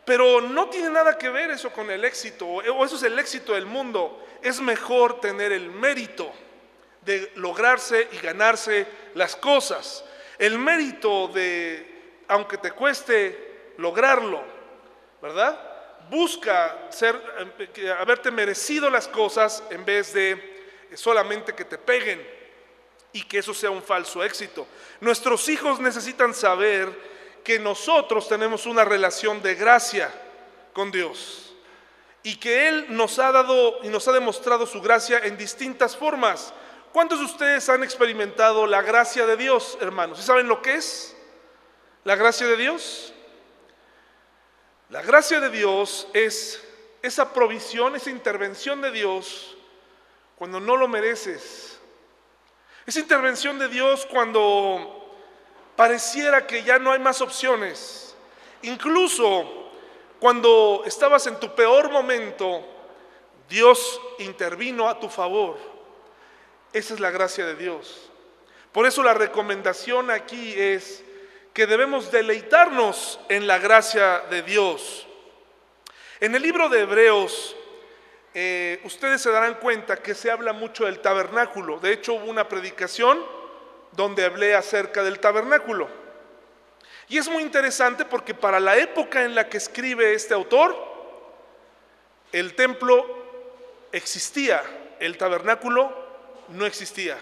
[0.05, 3.55] Pero no tiene nada que ver eso con el éxito, o eso es el éxito
[3.55, 4.25] del mundo.
[4.43, 6.33] Es mejor tener el mérito
[7.01, 10.05] de lograrse y ganarse las cosas.
[10.39, 11.94] El mérito de
[12.29, 14.43] aunque te cueste lograrlo,
[15.21, 15.59] ¿verdad?
[16.11, 17.21] Busca ser,
[17.59, 20.55] eh, haberte merecido las cosas en vez de
[20.95, 22.27] solamente que te peguen
[23.13, 24.67] y que eso sea un falso éxito.
[25.01, 26.93] Nuestros hijos necesitan saber
[27.43, 30.13] que nosotros tenemos una relación de gracia
[30.73, 31.55] con Dios
[32.23, 36.53] y que Él nos ha dado y nos ha demostrado su gracia en distintas formas.
[36.93, 40.19] ¿Cuántos de ustedes han experimentado la gracia de Dios, hermanos?
[40.19, 41.14] ¿Y saben lo que es?
[42.05, 43.13] La gracia de Dios.
[44.91, 46.63] La gracia de Dios es
[47.03, 49.57] esa provisión, esa intervención de Dios
[50.37, 51.79] cuando no lo mereces.
[52.87, 55.17] Esa intervención de Dios cuando
[55.77, 58.15] pareciera que ya no hay más opciones.
[58.63, 59.71] Incluso
[60.21, 62.67] cuando estabas en tu peor momento,
[63.49, 65.59] Dios intervino a tu favor.
[66.73, 68.11] Esa es la gracia de Dios.
[68.73, 71.04] Por eso la recomendación aquí es
[71.55, 75.07] que debemos deleitarnos en la gracia de Dios.
[76.19, 77.57] En el libro de Hebreos,
[78.35, 81.79] eh, ustedes se darán cuenta que se habla mucho del tabernáculo.
[81.79, 83.25] De hecho, hubo una predicación
[83.93, 85.89] donde hablé acerca del tabernáculo.
[87.09, 90.77] Y es muy interesante porque para la época en la que escribe este autor,
[92.33, 94.61] el templo existía,
[94.99, 95.95] el tabernáculo
[96.49, 97.17] no existía.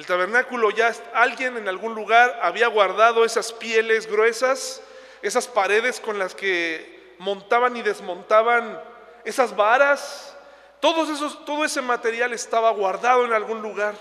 [0.00, 4.80] El tabernáculo ya alguien en algún lugar había guardado esas pieles gruesas,
[5.20, 8.82] esas paredes con las que montaban y desmontaban
[9.26, 10.34] esas varas,
[10.80, 13.94] todos esos, todo ese material estaba guardado en algún lugar.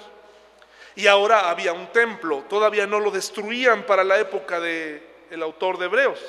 [0.95, 5.77] Y ahora había un templo, todavía no lo destruían para la época del el autor
[5.77, 6.21] de Hebreos.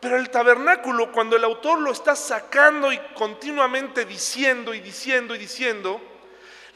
[0.00, 5.38] Pero el tabernáculo, cuando el autor lo está sacando y continuamente diciendo y diciendo y
[5.38, 6.00] diciendo,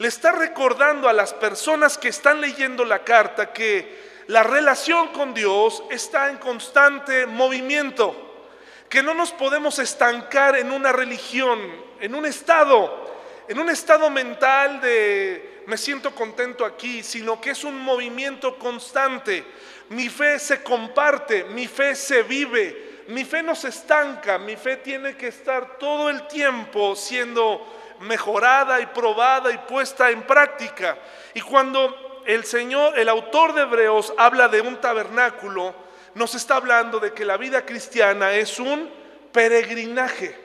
[0.01, 5.31] le está recordando a las personas que están leyendo la carta que la relación con
[5.31, 8.47] Dios está en constante movimiento,
[8.89, 11.59] que no nos podemos estancar en una religión,
[11.99, 13.13] en un estado,
[13.47, 19.45] en un estado mental de me siento contento aquí, sino que es un movimiento constante.
[19.89, 24.77] Mi fe se comparte, mi fe se vive, mi fe no se estanca, mi fe
[24.77, 30.97] tiene que estar todo el tiempo siendo mejorada y probada y puesta en práctica.
[31.33, 35.73] Y cuando el Señor, el autor de Hebreos, habla de un tabernáculo,
[36.15, 38.91] nos está hablando de que la vida cristiana es un
[39.31, 40.37] peregrinaje.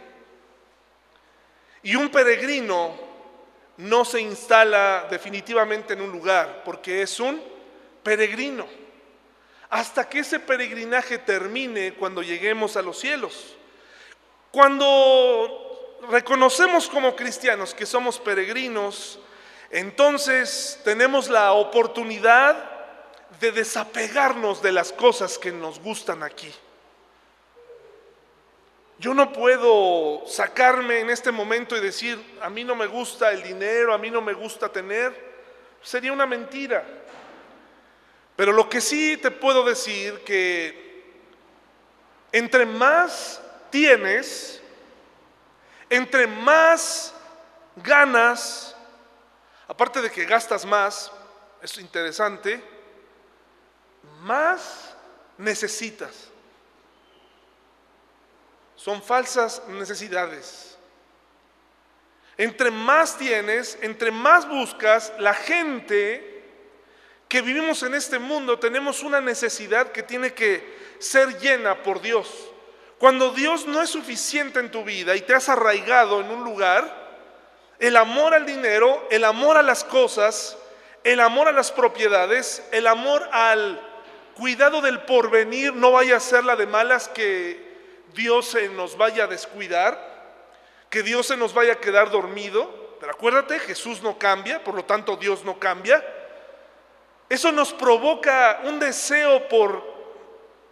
[1.82, 2.94] Y un peregrino
[3.78, 7.42] no se instala definitivamente en un lugar, porque es un
[8.02, 8.66] peregrino.
[9.68, 13.56] Hasta que ese peregrinaje termine cuando lleguemos a los cielos.
[14.50, 15.65] Cuando
[16.08, 19.18] reconocemos como cristianos que somos peregrinos,
[19.70, 22.56] entonces tenemos la oportunidad
[23.40, 26.52] de desapegarnos de las cosas que nos gustan aquí.
[28.98, 33.42] Yo no puedo sacarme en este momento y decir, a mí no me gusta el
[33.42, 35.14] dinero, a mí no me gusta tener.
[35.82, 36.82] Sería una mentira.
[38.36, 40.86] Pero lo que sí te puedo decir que
[42.32, 44.62] entre más tienes,
[45.90, 47.14] entre más
[47.76, 48.74] ganas,
[49.68, 51.10] aparte de que gastas más,
[51.62, 52.62] es interesante,
[54.20, 54.94] más
[55.38, 56.28] necesitas.
[58.74, 60.76] Son falsas necesidades.
[62.36, 66.36] Entre más tienes, entre más buscas, la gente
[67.28, 72.52] que vivimos en este mundo tenemos una necesidad que tiene que ser llena por Dios.
[72.98, 77.06] Cuando Dios no es suficiente en tu vida y te has arraigado en un lugar,
[77.78, 80.56] el amor al dinero, el amor a las cosas,
[81.04, 83.80] el amor a las propiedades, el amor al
[84.34, 89.24] cuidado del porvenir, no vaya a ser la de malas que Dios se nos vaya
[89.24, 90.16] a descuidar,
[90.88, 92.96] que Dios se nos vaya a quedar dormido.
[92.98, 96.02] Pero acuérdate, Jesús no cambia, por lo tanto Dios no cambia.
[97.28, 99.95] Eso nos provoca un deseo por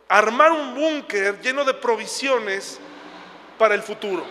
[0.09, 2.79] armar un búnker lleno de provisiones
[3.59, 4.25] para el futuro.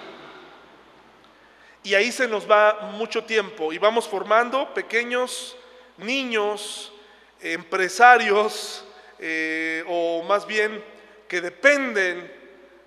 [1.84, 5.58] Y ahí se nos va mucho tiempo y vamos formando pequeños
[5.98, 6.94] niños,
[7.42, 8.86] empresarios,
[9.20, 10.84] eh, o más bien
[11.28, 12.32] que dependen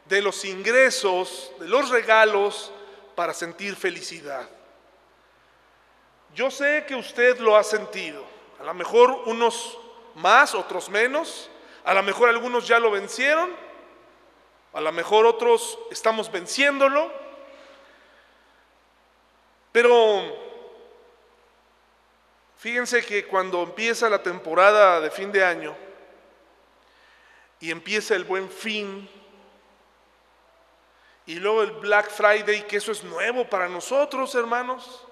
[0.07, 2.73] de los ingresos, de los regalos,
[3.15, 4.49] para sentir felicidad.
[6.35, 8.25] Yo sé que usted lo ha sentido,
[8.61, 9.79] a lo mejor unos
[10.15, 11.51] más, otros menos,
[11.87, 13.49] a lo mejor algunos ya lo vencieron,
[14.73, 17.13] a lo mejor otros estamos venciéndolo,
[19.71, 20.37] pero
[22.59, 25.77] fíjense que cuando empieza la temporada de fin de año
[27.61, 29.09] y empieza el buen fin,
[31.25, 35.07] y luego el Black Friday, que eso es nuevo para nosotros, hermanos.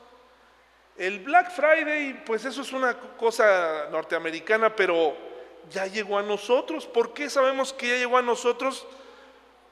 [0.96, 5.33] El Black Friday, pues eso es una cosa norteamericana, pero
[5.70, 6.86] ya llegó a nosotros.
[6.86, 8.86] ¿Por qué sabemos que ya llegó a nosotros?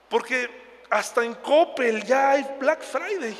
[0.08, 0.50] Porque
[0.90, 3.36] hasta en Coppel ya hay Black Friday.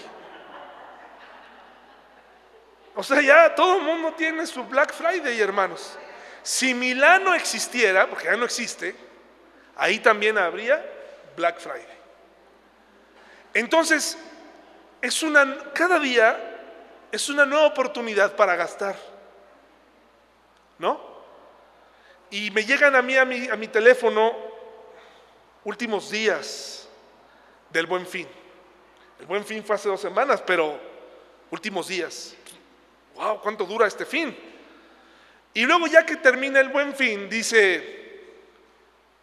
[2.94, 5.98] O sea, ya todo el mundo tiene su Black Friday, hermanos.
[6.42, 8.94] Si Milano existiera, porque ya no existe,
[9.76, 10.84] ahí también habría
[11.36, 11.86] Black Friday.
[13.55, 14.18] Entonces,
[15.00, 16.48] es una, cada día
[17.11, 18.96] es una nueva oportunidad para gastar.
[20.82, 21.11] ¿no?
[22.32, 24.34] Y me llegan a mí, a mi, a mi teléfono
[25.64, 26.88] últimos días
[27.68, 28.26] del buen fin.
[29.20, 30.80] El buen fin fue hace dos semanas, pero
[31.50, 32.34] últimos días.
[33.16, 33.42] ¡Wow!
[33.42, 34.34] ¿Cuánto dura este fin?
[35.52, 38.22] Y luego ya que termina el buen fin, dice,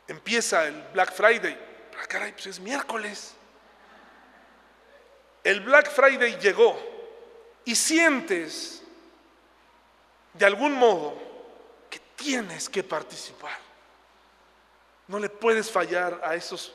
[0.08, 1.58] empieza el Black Friday.
[2.00, 3.34] Ah, caray, pues es miércoles.
[5.44, 6.80] El Black Friday llegó
[7.66, 8.84] y sientes
[10.36, 11.29] de algún modo
[12.20, 13.58] tienes que participar.
[15.08, 16.74] No le puedes fallar a esos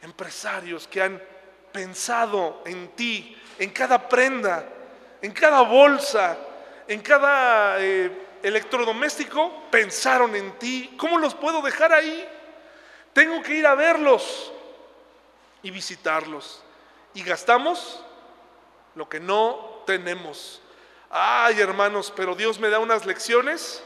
[0.00, 1.22] empresarios que han
[1.72, 4.66] pensado en ti, en cada prenda,
[5.20, 6.38] en cada bolsa,
[6.86, 10.94] en cada eh, electrodoméstico, pensaron en ti.
[10.96, 12.26] ¿Cómo los puedo dejar ahí?
[13.12, 14.52] Tengo que ir a verlos
[15.62, 16.62] y visitarlos.
[17.14, 18.02] Y gastamos
[18.94, 20.60] lo que no tenemos.
[21.10, 23.82] Ay, hermanos, pero Dios me da unas lecciones.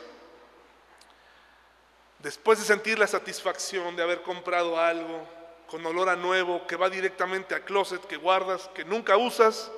[2.19, 5.27] Después de sentir la satisfacción de haber comprado algo
[5.69, 9.71] con olor a nuevo, que va directamente a closet, que guardas, que nunca usas,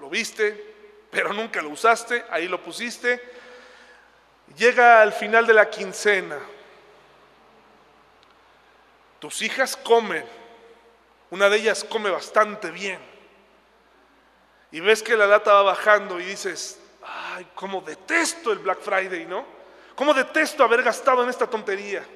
[0.00, 3.22] lo viste, pero nunca lo usaste, ahí lo pusiste.
[4.56, 6.38] Llega al final de la quincena.
[9.20, 10.24] Tus hijas comen,
[11.30, 12.98] una de ellas come bastante bien.
[14.72, 19.26] Y ves que la lata va bajando y dices, ay, cómo detesto el Black Friday,
[19.26, 19.61] ¿no?
[19.94, 22.06] Cómo detesto haber gastado en esta tontería.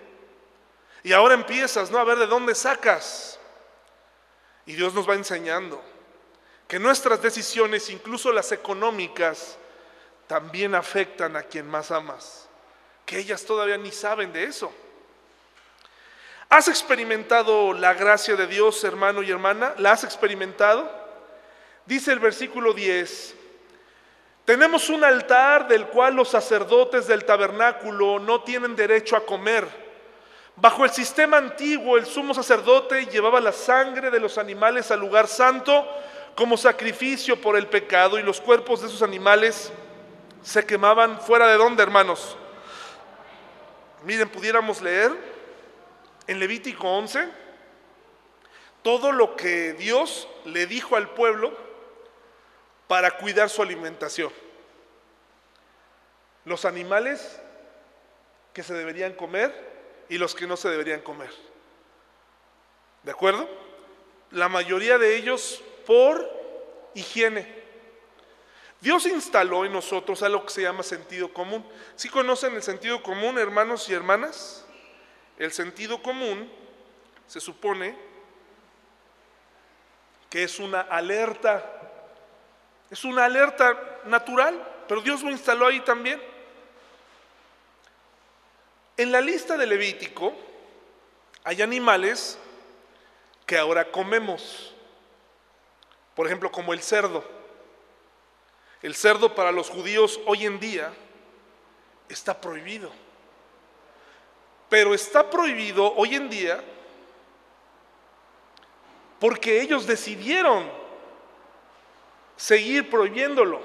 [1.03, 1.99] Y ahora empiezas, ¿no?
[1.99, 3.39] A ver de dónde sacas.
[4.65, 5.83] Y Dios nos va enseñando
[6.67, 9.57] que nuestras decisiones, incluso las económicas,
[10.27, 12.49] también afectan a quien más amas,
[13.05, 14.73] que ellas todavía ni saben de eso.
[16.49, 19.75] ¿Has experimentado la gracia de Dios, hermano y hermana?
[19.79, 20.91] ¿La has experimentado?
[21.87, 23.35] Dice el versículo 10,
[24.47, 29.67] tenemos un altar del cual los sacerdotes del tabernáculo no tienen derecho a comer.
[30.55, 35.27] Bajo el sistema antiguo, el sumo sacerdote llevaba la sangre de los animales al lugar
[35.27, 35.87] santo
[36.37, 39.73] como sacrificio por el pecado y los cuerpos de esos animales
[40.43, 42.37] se quemaban fuera de dónde, hermanos.
[44.05, 45.11] Miren, pudiéramos leer
[46.29, 47.29] en Levítico 11
[48.83, 51.66] todo lo que Dios le dijo al pueblo
[52.87, 54.33] para cuidar su alimentación.
[56.45, 57.41] Los animales
[58.53, 59.53] que se deberían comer
[60.09, 61.31] y los que no se deberían comer.
[63.03, 63.49] ¿De acuerdo?
[64.31, 66.29] La mayoría de ellos por
[66.95, 67.65] higiene.
[68.81, 71.67] Dios instaló en nosotros algo que se llama sentido común.
[71.97, 74.65] ¿Sí conocen el sentido común, hermanos y hermanas?
[75.39, 76.51] El sentido común
[77.27, 77.97] se supone
[80.31, 81.76] que es una alerta,
[82.91, 86.23] es una alerta natural, pero Dios lo instaló ahí también.
[88.97, 90.33] En la lista de Levítico
[91.45, 92.39] hay animales
[93.45, 94.75] que ahora comemos.
[96.15, 97.25] Por ejemplo, como el cerdo.
[98.83, 100.93] El cerdo para los judíos hoy en día
[102.09, 102.91] está prohibido.
[104.69, 106.63] Pero está prohibido hoy en día
[109.21, 110.86] porque ellos decidieron
[112.37, 113.61] seguir prohibiéndolo.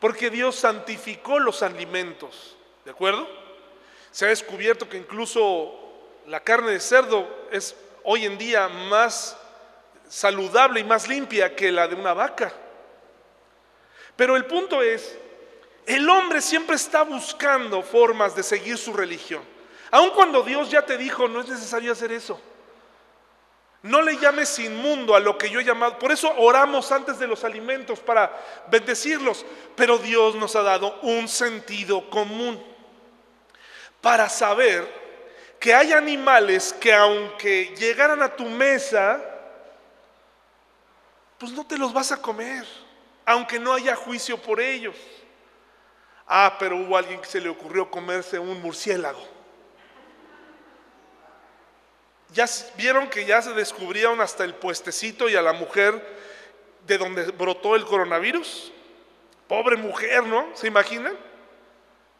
[0.00, 2.56] Porque Dios santificó los alimentos.
[2.84, 3.28] ¿De acuerdo?
[4.10, 5.78] Se ha descubierto que incluso
[6.26, 9.36] la carne de cerdo es hoy en día más
[10.08, 12.52] saludable y más limpia que la de una vaca.
[14.16, 15.16] Pero el punto es,
[15.86, 19.42] el hombre siempre está buscando formas de seguir su religión.
[19.90, 22.40] Aun cuando Dios ya te dijo, no es necesario hacer eso.
[23.82, 25.98] No le llames inmundo a lo que yo he llamado.
[25.98, 28.32] Por eso oramos antes de los alimentos para
[28.70, 29.44] bendecirlos.
[29.74, 32.62] Pero Dios nos ha dado un sentido común
[34.00, 35.02] para saber
[35.58, 39.20] que hay animales que aunque llegaran a tu mesa,
[41.38, 42.64] pues no te los vas a comer,
[43.24, 44.96] aunque no haya juicio por ellos.
[46.26, 49.41] Ah, pero hubo alguien que se le ocurrió comerse un murciélago.
[52.32, 56.02] Ya vieron que ya se descubrieron hasta el puestecito y a la mujer
[56.86, 58.72] de donde brotó el coronavirus.
[59.48, 60.48] Pobre mujer, ¿no?
[60.54, 61.16] ¿Se imaginan?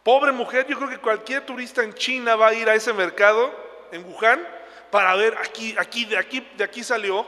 [0.03, 3.53] Pobre mujer, yo creo que cualquier turista en China va a ir a ese mercado
[3.93, 4.47] en Wuhan
[4.91, 7.25] para ver aquí, aquí, de aquí, de aquí salió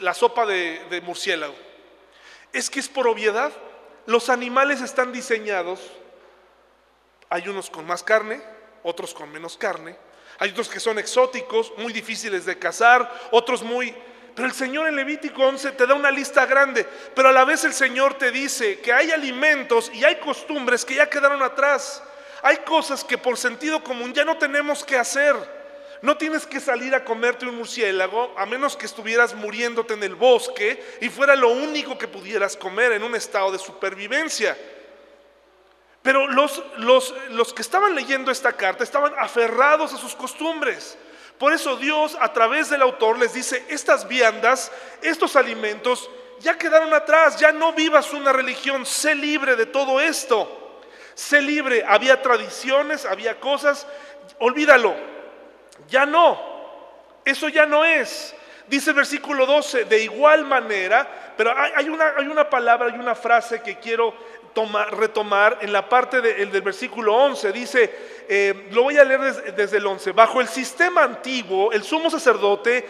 [0.00, 1.54] la sopa de, murciélago.
[2.52, 3.52] Es que es por obviedad.
[4.06, 5.80] Los animales están diseñados,
[7.28, 8.40] hay unos con más carne,
[8.82, 9.96] otros con menos carne,
[10.38, 13.94] hay otros que son exóticos, muy difíciles de cazar, otros muy
[14.34, 17.64] Pero el Señor en Levítico 11 te da una lista grande, pero a la vez
[17.64, 22.02] el Señor te dice que hay alimentos y hay costumbres que ya quedaron atrás.
[22.42, 25.34] Hay cosas que por sentido común ya no tenemos que hacer.
[26.02, 30.14] No tienes que salir a comerte un murciélago a menos que estuvieras muriéndote en el
[30.14, 34.56] bosque y fuera lo único que pudieras comer en un estado de supervivencia.
[36.06, 40.96] Pero los, los, los que estaban leyendo esta carta estaban aferrados a sus costumbres.
[41.36, 44.70] Por eso Dios a través del autor les dice, estas viandas,
[45.02, 50.80] estos alimentos ya quedaron atrás, ya no vivas una religión, sé libre de todo esto.
[51.16, 53.84] Sé libre, había tradiciones, había cosas,
[54.38, 54.94] olvídalo,
[55.88, 56.40] ya no,
[57.24, 58.32] eso ya no es.
[58.68, 63.14] Dice el versículo 12, de igual manera, pero hay, una, hay una palabra, hay una
[63.14, 64.14] frase que quiero
[64.90, 67.52] retomar en la parte del versículo 11.
[67.52, 67.94] Dice,
[68.28, 72.86] eh, lo voy a leer desde, el 11, bajo el sistema antiguo, el sumo sacerdote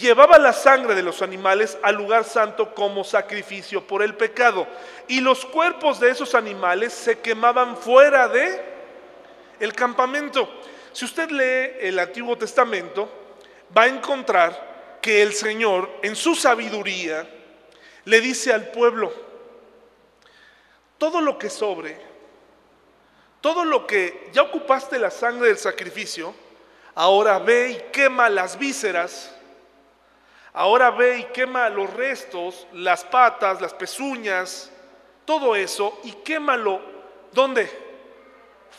[0.00, 4.66] llevaba la sangre de los animales al lugar santo como sacrificio por el pecado.
[5.08, 8.60] Y los cuerpos de esos animales se quemaban fuera de
[9.58, 10.48] el campamento.
[10.92, 13.08] Si usted lee el Antiguo Testamento,
[13.76, 17.28] va a encontrar que el Señor, en su sabiduría,
[18.04, 19.25] le dice al pueblo,
[20.98, 21.98] todo lo que sobre,
[23.40, 26.34] todo lo que ya ocupaste la sangre del sacrificio,
[26.94, 29.34] ahora ve y quema las vísceras,
[30.52, 34.70] ahora ve y quema los restos, las patas, las pezuñas,
[35.24, 36.80] todo eso, y quémalo,
[37.32, 37.70] ¿dónde?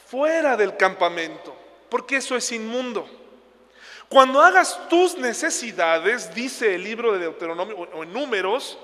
[0.08, 3.08] Fuera del campamento porque eso es inmundo.
[4.10, 8.78] Cuando hagas tus necesidades, dice el libro de Deuteronomio o en números,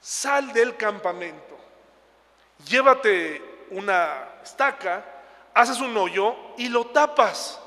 [0.00, 1.58] sal del campamento,
[2.66, 5.04] llévate una estaca,
[5.54, 7.60] haces un hoyo y lo tapas.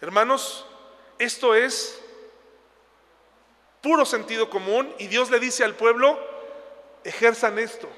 [0.00, 0.66] Hermanos,
[1.18, 2.02] esto es
[3.80, 6.18] puro sentido común y Dios le dice al pueblo,
[7.04, 7.88] ejerzan esto.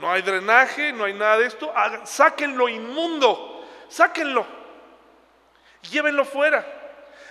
[0.00, 1.72] No hay drenaje, no hay nada de esto.
[2.04, 4.46] Sáquenlo inmundo, sáquenlo.
[5.90, 6.66] Llévenlo fuera.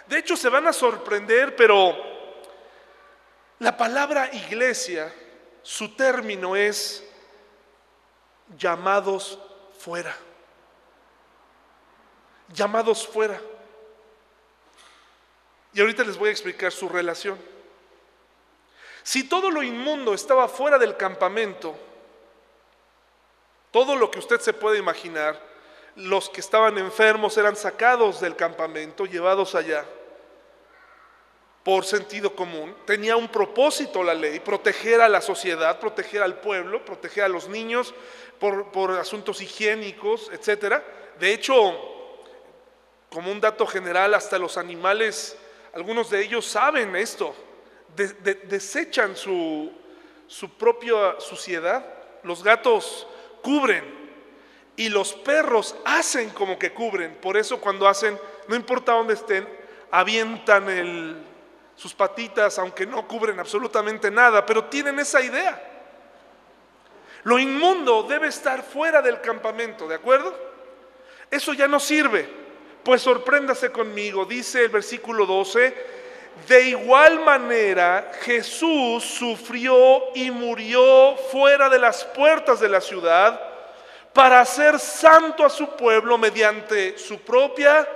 [0.07, 2.12] De hecho, se van a sorprender, pero
[3.63, 5.11] la palabra iglesia,
[5.61, 7.01] su término es
[8.57, 9.39] llamados
[9.79, 10.13] fuera.
[12.49, 13.39] Llamados fuera.
[15.71, 17.39] Y ahorita les voy a explicar su relación.
[19.01, 21.73] Si todo lo inmundo estaba fuera del campamento,
[23.71, 25.41] todo lo que usted se puede imaginar,
[25.95, 29.85] los que estaban enfermos eran sacados del campamento, llevados allá
[31.63, 32.75] por sentido común.
[32.85, 37.47] Tenía un propósito la ley, proteger a la sociedad, proteger al pueblo, proteger a los
[37.47, 37.93] niños
[38.39, 40.81] por, asuntos higiénicos, etc.
[41.19, 41.55] De hecho,
[43.09, 45.37] como un dato general, hasta los animales,
[45.73, 47.33] algunos de ellos saben esto,
[47.95, 49.71] desechan su,
[50.27, 51.85] su propia suciedad.
[52.23, 53.07] Los gatos
[53.41, 54.03] cubren.
[54.75, 57.15] Y los perros hacen como que cubren.
[57.21, 59.47] Por eso cuando hacen, no importa dónde estén,
[59.91, 60.67] avientan
[61.75, 65.61] sus patitas, aunque no cubren absolutamente nada, pero tienen esa idea.
[67.23, 70.35] Lo inmundo debe estar fuera del campamento, ¿de acuerdo?
[71.31, 72.43] Eso ya no sirve.
[72.83, 75.73] Pues sorpréndase conmigo, dice el versículo 12,
[76.47, 83.39] de igual manera, Jesús sufrió y murió fuera de las puertas de la ciudad
[84.11, 87.87] para hacer santo a su pueblo mediante su propia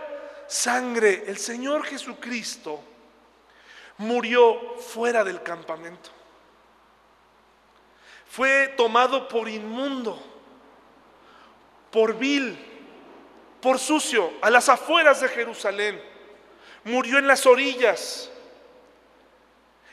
[0.47, 1.25] sangre.
[1.27, 2.81] El Señor Jesucristo
[3.97, 6.09] murió fuera del campamento.
[8.29, 10.21] Fue tomado por inmundo,
[11.91, 12.57] por vil,
[13.61, 16.01] por sucio, a las afueras de Jerusalén
[16.87, 18.31] murió en las orillas.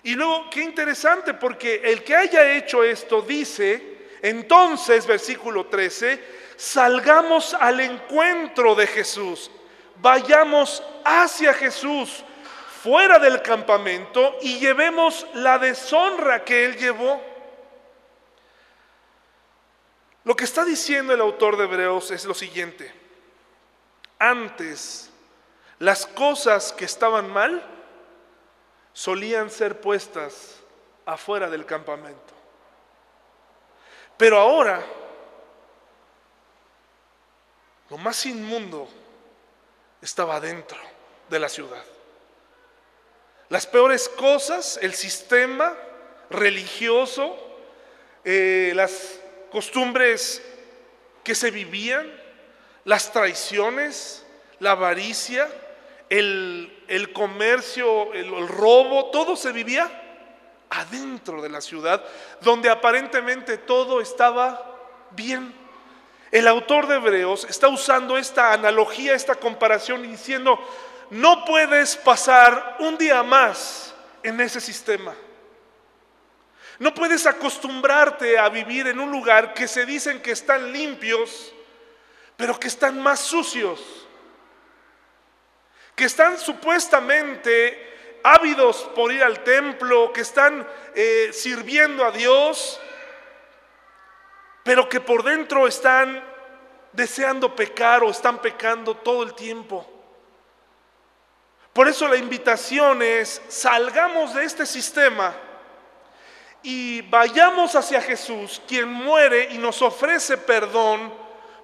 [0.02, 6.22] Y luego, qué interesante, porque el que haya hecho esto dice, entonces, versículo 13,
[6.56, 9.50] salgamos al encuentro de Jesús,
[9.96, 12.24] vayamos hacia Jesús,
[12.84, 17.18] fuera del campamento, y llevemos la deshonra que él llevó.
[20.24, 22.92] Lo que está diciendo el autor de Hebreos es lo siguiente.
[24.18, 25.08] Antes
[25.78, 27.64] las cosas que estaban mal
[28.92, 30.60] solían ser puestas
[31.06, 32.34] afuera del campamento.
[34.18, 34.84] Pero ahora,
[37.88, 38.86] lo más inmundo
[40.02, 40.78] estaba dentro
[41.30, 41.93] de la ciudad.
[43.54, 45.74] Las peores cosas, el sistema
[46.28, 47.36] religioso,
[48.24, 49.20] eh, las
[49.52, 50.42] costumbres
[51.22, 52.12] que se vivían,
[52.84, 54.26] las traiciones,
[54.58, 55.48] la avaricia,
[56.10, 59.88] el, el comercio, el, el robo, todo se vivía
[60.70, 62.04] adentro de la ciudad,
[62.40, 64.80] donde aparentemente todo estaba
[65.12, 65.54] bien.
[66.32, 70.58] El autor de Hebreos está usando esta analogía, esta comparación diciendo,
[71.10, 75.14] no puedes pasar un día más en ese sistema.
[76.78, 81.52] No puedes acostumbrarte a vivir en un lugar que se dicen que están limpios,
[82.36, 83.80] pero que están más sucios,
[85.94, 92.80] que están supuestamente ávidos por ir al templo, que están eh, sirviendo a Dios,
[94.64, 96.24] pero que por dentro están
[96.92, 99.93] deseando pecar o están pecando todo el tiempo.
[101.74, 105.34] Por eso la invitación es, salgamos de este sistema
[106.62, 111.12] y vayamos hacia Jesús, quien muere y nos ofrece perdón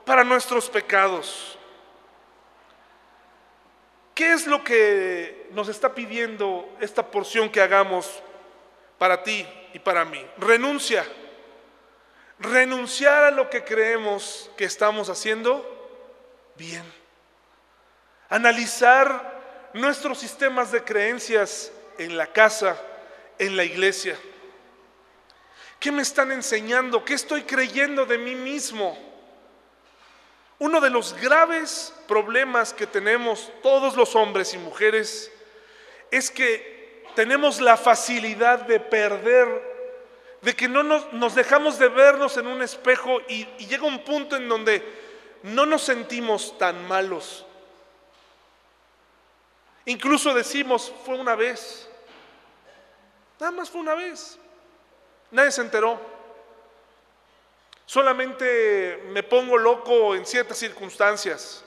[0.05, 1.57] para nuestros pecados.
[4.13, 8.21] ¿Qué es lo que nos está pidiendo esta porción que hagamos
[8.99, 10.27] para ti y para mí?
[10.39, 11.07] Renuncia.
[12.41, 15.65] Renunciar a lo que creemos que estamos haciendo
[16.57, 16.83] bien.
[18.29, 19.30] Analizar
[19.75, 22.77] nuestros sistemas de creencias en la casa,
[23.39, 24.17] en la iglesia.
[25.79, 27.05] ¿Qué me están enseñando?
[27.05, 28.99] ¿Qué estoy creyendo de mí mismo?
[30.59, 35.33] Uno de los graves problemas que tenemos todos los hombres y mujeres
[36.11, 39.49] es que tenemos la facilidad de perder,
[40.43, 44.37] de que no nos, dejamos de vernos en un espejo y, y llega un punto
[44.37, 44.83] en donde
[45.43, 47.47] no nos sentimos tan malos.
[49.87, 51.89] Incluso decimos, fue una vez,
[53.39, 54.39] nada más fue una vez.
[55.31, 56.01] Nadie se enteró.
[57.87, 61.65] Solamente me pongo loco en ciertas circunstancias.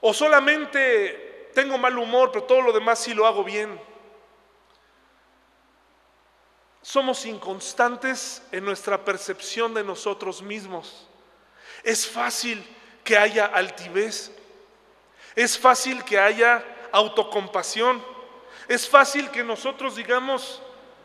[0.00, 3.80] O solamente tengo mal humor, pero todo lo demás sí lo hago bien.
[6.82, 11.06] Somos inconstantes en nuestra percepción de nosotros mismos.
[11.82, 12.64] Es fácil
[13.04, 14.32] que haya altivez.
[15.36, 18.02] Es fácil que haya autocompasión.
[18.68, 20.62] Es fácil que nosotros digamos,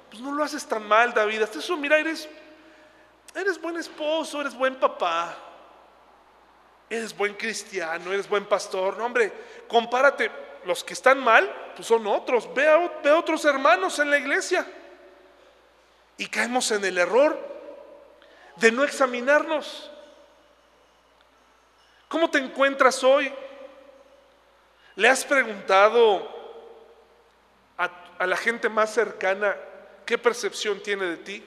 [0.09, 1.41] pues no lo haces tan mal, David.
[1.41, 2.29] Hasta eso, mira, eres,
[3.33, 5.35] eres buen esposo, eres buen papá,
[6.89, 8.97] eres buen cristiano, eres buen pastor.
[8.97, 9.31] No, hombre,
[9.67, 10.31] compárate.
[10.65, 12.51] Los que están mal, pues son otros.
[12.55, 14.65] Ve a, ve a otros hermanos en la iglesia.
[16.17, 17.37] Y caemos en el error
[18.55, 19.91] de no examinarnos.
[22.07, 23.31] ¿Cómo te encuentras hoy?
[24.95, 26.35] ¿Le has preguntado
[27.77, 29.55] a, la gente más cercana
[30.05, 31.45] qué percepción tiene de ti.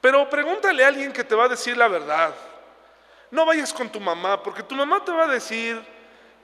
[0.00, 2.34] Pero pregúntale a alguien que te va a decir la verdad.
[3.30, 5.80] No vayas con tu mamá, porque tu mamá te va a decir,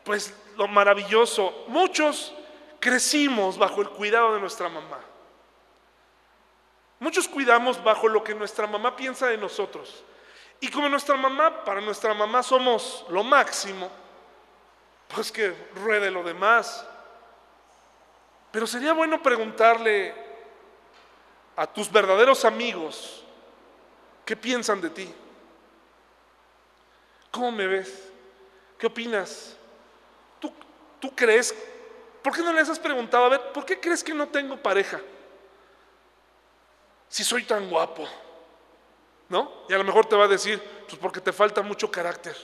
[0.05, 1.65] pues lo maravilloso.
[1.69, 2.35] Muchos
[2.79, 5.01] crecimos bajo el cuidado de nuestra mamá.
[6.99, 10.05] Muchos cuidamos bajo lo que nuestra mamá piensa de nosotros.
[10.61, 13.91] Y como nuestra mamá, para nuestra mamá somos lo máximo,
[15.09, 16.87] pues que ruede lo demás.
[18.51, 20.15] Pero sería bueno preguntarle
[21.57, 23.25] a tus verdaderos amigos,
[24.25, 25.15] ¿qué piensan de ti?
[27.31, 28.13] ¿Cómo me ves?
[28.79, 29.57] ¿Qué opinas?
[30.39, 30.53] ¿Tú,
[31.01, 31.55] ¿Tú crees?
[32.23, 35.01] ¿Por qué no les has preguntado, a ver, ¿por qué crees que no tengo pareja?
[37.09, 38.09] Si soy tan guapo,
[39.29, 39.65] ¿no?
[39.69, 42.37] Y a lo mejor te va a decir, pues porque te falta mucho carácter.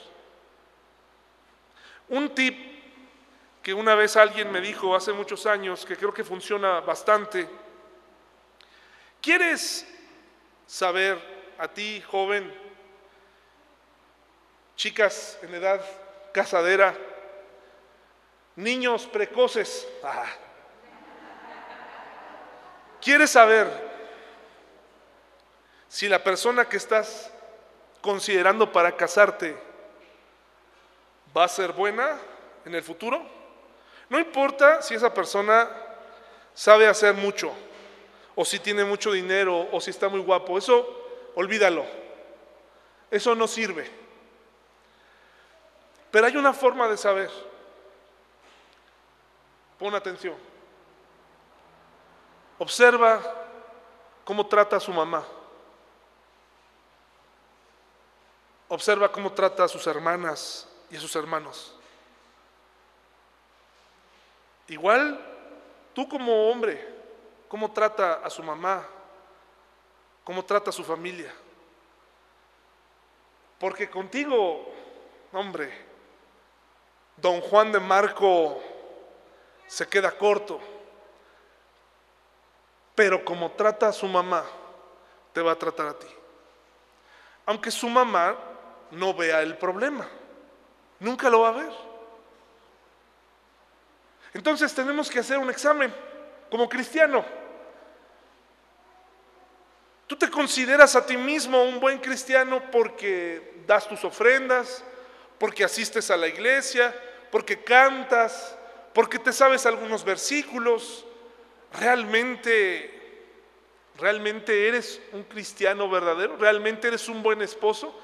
[2.11, 2.57] Un tip
[3.63, 7.49] que una vez alguien me dijo hace muchos años, que creo que funciona bastante,
[9.21, 9.87] ¿Quieres
[10.67, 11.19] saber
[11.59, 12.51] a ti, joven,
[14.77, 15.85] chicas en edad
[16.33, 16.97] casadera,
[18.57, 19.87] niños precoces?
[20.03, 20.25] Ah.
[23.03, 23.69] ¿Quieres saber
[25.89, 27.31] si la persona que estás
[28.01, 29.55] considerando para casarte
[31.37, 32.19] va a ser buena
[32.65, 33.23] en el futuro?
[34.09, 35.69] No importa si esa persona
[36.55, 37.53] sabe hacer mucho
[38.41, 40.57] o si tiene mucho dinero, o si está muy guapo.
[40.57, 40.89] Eso,
[41.35, 41.85] olvídalo.
[43.11, 43.91] Eso no sirve.
[46.11, 47.31] Pero hay una forma de saber.
[49.79, 50.37] Pon atención.
[52.59, 53.21] Observa
[54.25, 55.23] cómo trata a su mamá.
[58.69, 61.75] Observa cómo trata a sus hermanas y a sus hermanos.
[64.69, 65.19] Igual
[65.93, 66.87] tú como hombre,
[67.49, 68.87] cómo trata a su mamá,
[70.25, 71.35] cómo trata a su familia.
[73.59, 74.73] Porque contigo,
[75.33, 75.71] hombre,
[77.17, 78.63] don Juan de Marco
[79.67, 80.61] se queda corto.
[82.95, 84.45] Pero como trata a su mamá,
[85.33, 86.09] te va a tratar a ti.
[87.47, 88.37] Aunque su mamá
[88.91, 90.09] no vea el problema,
[91.01, 91.73] nunca lo va a ver.
[94.33, 95.93] Entonces tenemos que hacer un examen
[96.51, 97.25] como cristiano.
[100.07, 104.85] ¿Tú te consideras a ti mismo un buen cristiano porque das tus ofrendas,
[105.39, 106.95] porque asistes a la iglesia,
[107.31, 108.57] porque cantas,
[108.93, 111.05] porque te sabes algunos versículos?
[111.73, 112.99] ¿Realmente
[113.99, 116.37] realmente eres un cristiano verdadero?
[116.37, 117.95] ¿Realmente eres un buen esposo?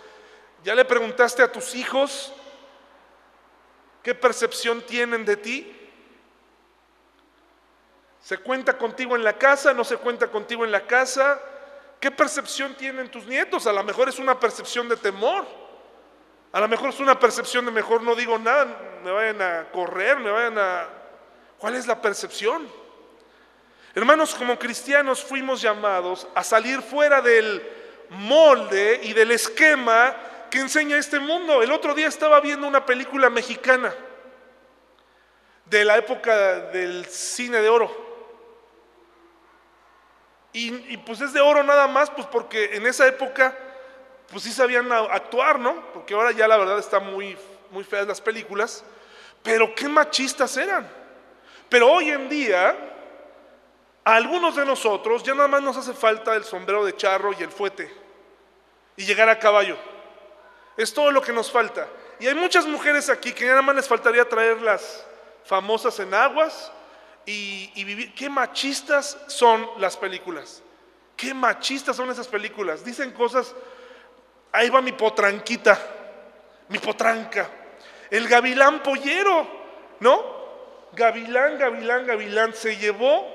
[0.63, 2.33] ¿Ya le preguntaste a tus hijos
[4.07, 5.77] qué percepción tienen de ti?
[8.23, 9.75] ¿Se cuenta contigo en la casa?
[9.75, 11.43] ¿No se cuenta contigo en la casa?
[11.99, 13.67] ¿Qué percepción tienen tus nietos?
[13.67, 15.45] A lo mejor es una percepción de temor.
[16.53, 20.21] A lo mejor es una percepción de mejor no digo nada, me vayan a correr,
[20.21, 20.87] me vayan a...
[21.59, 22.71] ¿Cuál es la percepción?
[23.93, 27.61] Hermanos, como cristianos fuimos llamados a salir fuera del
[28.11, 30.15] molde y del esquema
[30.51, 31.63] que enseña este mundo.
[31.63, 33.95] El otro día estaba viendo una película mexicana
[35.67, 38.07] de la época del cine de oro.
[40.53, 43.55] Y, pues es de oro nada más, pues porque en esa época
[44.31, 45.93] pues sí sabían actuar, ¿no?
[45.93, 47.37] Porque ahora ya la verdad están muy,
[47.71, 48.83] muy feas las películas,
[49.43, 50.89] pero qué machistas eran.
[51.69, 52.75] Pero hoy en día,
[54.03, 57.43] a algunos de nosotros ya nada más nos hace falta el sombrero de charro y
[57.43, 57.93] el fuete
[58.97, 59.77] y llegar a caballo.
[60.77, 61.89] Es todo lo que nos falta.
[62.19, 65.05] Y hay muchas mujeres aquí que nada más les faltaría traer las
[65.45, 66.73] famosas enaguas
[67.25, 68.15] y, vivir.
[68.15, 70.63] Qué machistas son las películas.
[71.17, 72.85] Qué machistas son esas películas.
[72.85, 73.55] Dicen cosas.
[74.53, 75.79] Ahí va mi potranquita,
[76.69, 77.51] mi potranca.
[78.11, 79.47] El gavilán pollero,
[80.01, 80.37] ¿no?
[80.93, 82.55] Gavilán, gavilán, gavilán.
[82.55, 83.27] Se llevó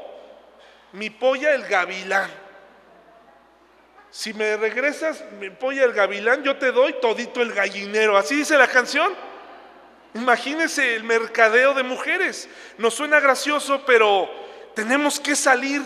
[0.94, 2.41] mi polla el gavilán.
[4.12, 8.18] Si me regresas mi polla el gavilán, yo te doy todito el gallinero.
[8.18, 9.14] Así dice la canción.
[10.14, 12.50] Imagínense el mercadeo de mujeres.
[12.78, 14.30] Nos suena gracioso, pero
[14.76, 15.82] tenemos que salir.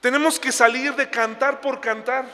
[0.00, 2.24] Tenemos que salir de cantar por cantar.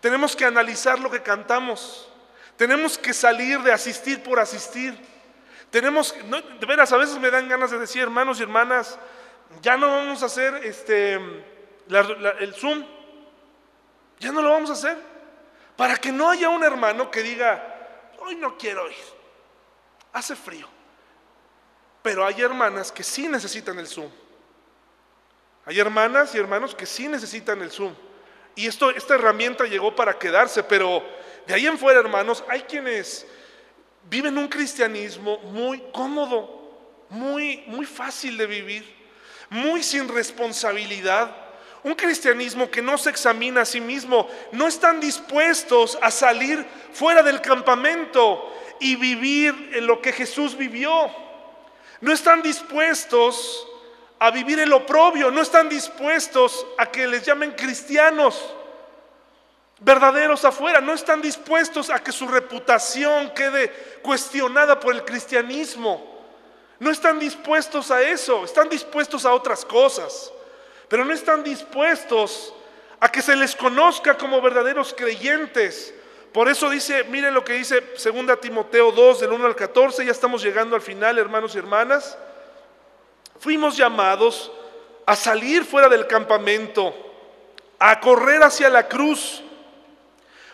[0.00, 2.10] Tenemos que analizar lo que cantamos.
[2.58, 4.94] Tenemos que salir de asistir por asistir.
[5.70, 6.14] Tenemos,
[6.60, 8.98] de veras, a veces me dan ganas de decir, hermanos y hermanas,
[9.62, 12.95] ya no vamos a hacer este, el Zoom.
[14.18, 14.96] Ya no lo vamos a hacer.
[15.76, 19.16] Para que no haya un hermano que diga, hoy no quiero ir
[20.16, 20.66] hace frío.
[22.02, 24.10] Pero hay hermanas que sí necesitan el Zoom.
[25.66, 27.94] Hay hermanas y hermanos que sí necesitan el Zoom.
[28.54, 31.04] Y esto, esta herramienta llegó para quedarse, pero
[31.46, 33.26] de ahí en fuera, hermanos, hay quienes
[34.04, 38.96] viven un cristianismo muy cómodo, muy, muy fácil de vivir,
[39.50, 41.36] muy sin responsabilidad.
[41.82, 47.22] Un cristianismo que no se examina a sí mismo, no están dispuestos a salir fuera
[47.22, 50.92] del campamento y vivir en lo que Jesús vivió.
[52.00, 53.66] No están dispuestos
[54.18, 58.54] a vivir el oprobio, no están dispuestos a que les llamen cristianos
[59.78, 63.70] verdaderos afuera, no están dispuestos a que su reputación quede
[64.02, 66.14] cuestionada por el cristianismo.
[66.78, 70.30] No están dispuestos a eso, están dispuestos a otras cosas,
[70.88, 72.54] pero no están dispuestos
[73.00, 75.94] a que se les conozca como verdaderos creyentes,
[76.36, 80.12] por eso dice, miren lo que dice 2 Timoteo 2 del 1 al 14, ya
[80.12, 82.18] estamos llegando al final, hermanos y hermanas.
[83.40, 84.52] Fuimos llamados
[85.06, 86.94] a salir fuera del campamento,
[87.78, 89.42] a correr hacia la cruz,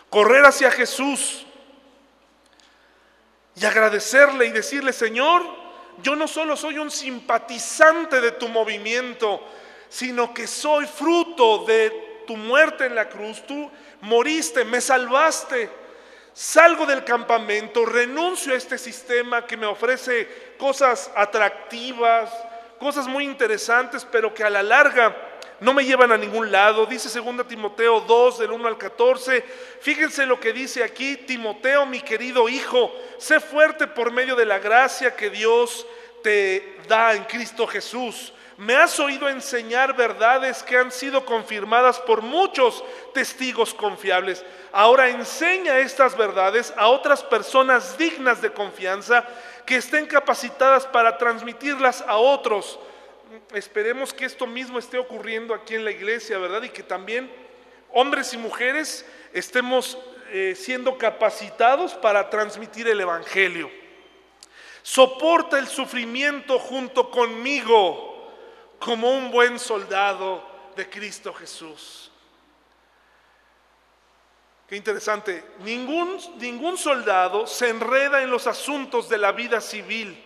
[0.09, 1.45] correr hacia Jesús
[3.53, 5.43] y agradecerle y decirle, Señor,
[6.01, 9.45] yo no solo soy un simpatizante de tu movimiento,
[9.93, 13.45] sino que soy fruto de tu muerte en la cruz.
[13.45, 13.69] Tú
[14.01, 15.69] moriste, me salvaste.
[16.33, 22.33] Salgo del campamento, renuncio a este sistema que me ofrece cosas atractivas,
[22.79, 25.15] cosas muy interesantes, pero que a la larga
[25.59, 26.87] no me llevan a ningún lado.
[26.87, 29.45] Dice 2 Timoteo 2 del 1 al 14.
[29.79, 34.57] Fíjense lo que dice aquí, Timoteo, mi querido hijo, sé fuerte por medio de la
[34.57, 35.85] gracia que Dios
[36.23, 42.21] te da en Cristo Jesús me has oído enseñar verdades que han sido confirmadas por
[42.21, 42.83] muchos
[43.13, 44.45] testigos confiables.
[44.71, 49.25] Ahora enseña estas verdades a otras personas dignas de confianza
[49.65, 52.79] que estén capacitadas para transmitirlas a otros.
[53.53, 56.63] Esperemos que esto mismo esté ocurriendo aquí en la iglesia, ¿verdad?
[56.63, 57.31] Y que también
[57.91, 59.97] hombres y mujeres estemos
[60.31, 63.71] eh, siendo capacitados para transmitir el Evangelio.
[64.83, 68.12] Soporta el sufrimiento junto conmigo
[68.83, 70.43] como un buen soldado
[70.75, 72.11] de Cristo Jesús.
[74.67, 75.43] Qué interesante.
[75.59, 80.21] Ningún, ningún soldado se enreda en los asuntos de la vida civil,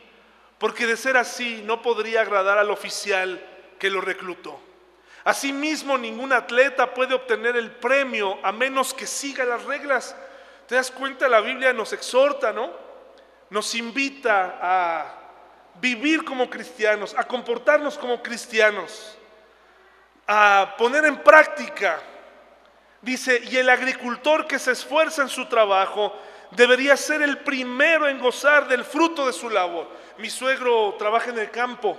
[0.58, 3.40] porque de ser así no podría agradar al oficial
[3.78, 4.60] que lo reclutó.
[5.24, 10.16] Asimismo, ningún atleta puede obtener el premio a menos que siga las reglas.
[10.68, 11.30] ¿Te das cuenta?
[11.30, 12.72] La Biblia nos exhorta, ¿no?
[13.52, 15.27] Nos invita a
[15.80, 19.18] vivir como cristianos, a comportarnos como cristianos,
[20.26, 22.00] a poner en práctica.
[23.02, 26.14] Dice, y el agricultor que se esfuerza en su trabajo
[26.52, 29.88] debería ser el primero en gozar del fruto de su labor.
[30.18, 31.98] Mi suegro trabaja en el campo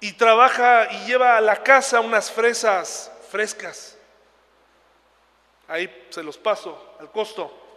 [0.00, 3.96] y trabaja y lleva a la casa unas fresas frescas.
[5.66, 7.67] Ahí se los paso al costo.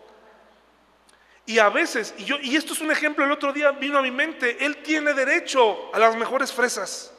[1.46, 4.02] Y a veces, y, yo, y esto es un ejemplo, el otro día vino a
[4.02, 7.14] mi mente, él tiene derecho a las mejores fresas,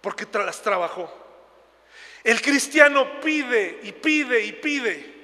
[0.00, 1.12] porque las trabajó.
[2.22, 5.14] El cristiano pide y pide y pide,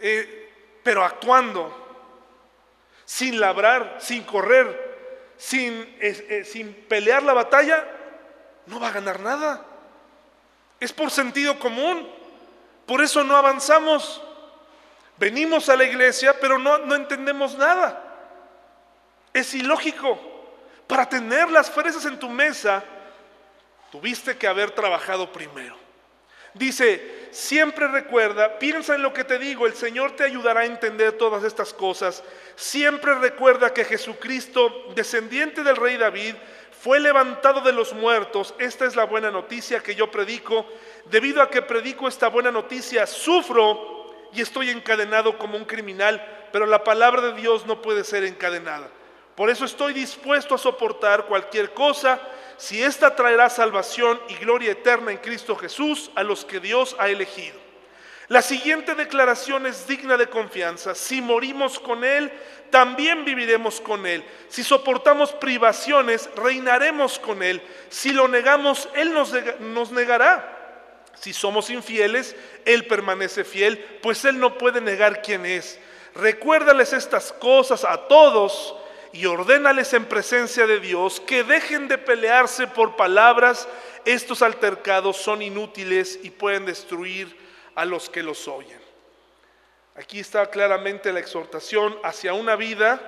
[0.00, 0.52] eh,
[0.82, 1.78] pero actuando,
[3.04, 7.84] sin labrar, sin correr, sin, eh, sin pelear la batalla,
[8.66, 9.66] no va a ganar nada.
[10.78, 12.08] Es por sentido común.
[12.86, 14.22] Por eso no avanzamos.
[15.22, 18.02] Venimos a la iglesia, pero no, no entendemos nada.
[19.32, 20.18] Es ilógico.
[20.88, 22.82] Para tener las fresas en tu mesa,
[23.92, 25.76] tuviste que haber trabajado primero.
[26.54, 31.12] Dice, siempre recuerda, piensa en lo que te digo, el Señor te ayudará a entender
[31.12, 32.24] todas estas cosas.
[32.56, 36.34] Siempre recuerda que Jesucristo, descendiente del rey David,
[36.80, 38.56] fue levantado de los muertos.
[38.58, 40.66] Esta es la buena noticia que yo predico.
[41.04, 44.01] Debido a que predico esta buena noticia, sufro
[44.34, 48.88] y estoy encadenado como un criminal, pero la palabra de Dios no puede ser encadenada.
[49.34, 52.20] Por eso estoy dispuesto a soportar cualquier cosa
[52.56, 57.08] si ésta traerá salvación y gloria eterna en Cristo Jesús a los que Dios ha
[57.08, 57.60] elegido.
[58.28, 60.94] La siguiente declaración es digna de confianza.
[60.94, 62.32] Si morimos con Él,
[62.70, 64.24] también viviremos con Él.
[64.48, 67.60] Si soportamos privaciones, reinaremos con Él.
[67.88, 70.61] Si lo negamos, Él nos, nos negará.
[71.14, 72.34] Si somos infieles,
[72.64, 75.78] Él permanece fiel, pues Él no puede negar quién es.
[76.14, 78.74] Recuérdales estas cosas a todos
[79.12, 83.68] y ordénales en presencia de Dios que dejen de pelearse por palabras.
[84.04, 87.36] Estos altercados son inútiles y pueden destruir
[87.74, 88.80] a los que los oyen.
[89.94, 93.00] Aquí está claramente la exhortación hacia una vida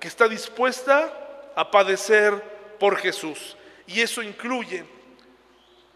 [0.00, 2.32] que está dispuesta a padecer
[2.78, 3.56] por Jesús.
[3.86, 4.84] Y eso incluye,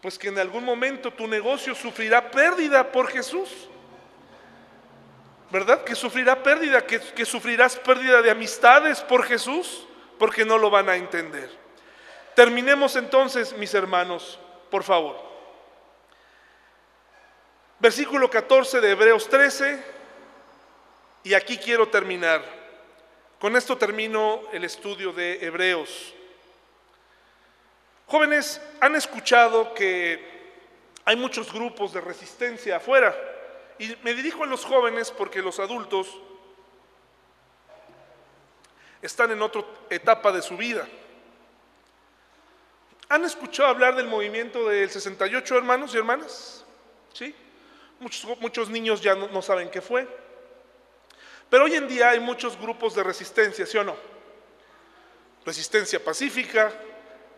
[0.05, 3.49] pues que en algún momento tu negocio sufrirá pérdida por Jesús.
[5.49, 5.83] ¿verdad?
[5.83, 9.87] Que sufrirá pérdida, que, que sufrirás pérdida de amistades por Jesús,
[10.19, 11.49] porque no lo van a entender.
[12.35, 14.39] Terminemos entonces, mis hermanos,
[14.69, 15.17] por favor.
[17.79, 19.83] Versículo 14 de Hebreos 13,
[21.23, 22.43] y aquí quiero terminar.
[23.39, 26.13] Con esto termino el estudio de Hebreos.
[28.07, 30.35] Jóvenes, han escuchado que
[31.05, 33.15] hay muchos grupos de resistencia afuera.
[33.77, 36.07] Y me dirijo a los jóvenes porque los adultos
[39.01, 40.87] están en otra etapa de su vida.
[43.09, 46.65] ¿Han escuchado hablar del movimiento del 68, hermanos y hermanas?
[47.13, 47.35] ¿Sí?
[47.99, 50.07] Muchos, niños ya no, no saben qué fue.
[51.49, 53.95] Pero hoy en día hay muchos grupos de resistencia, ¿sí o no?
[55.45, 56.73] Resistencia pacífica,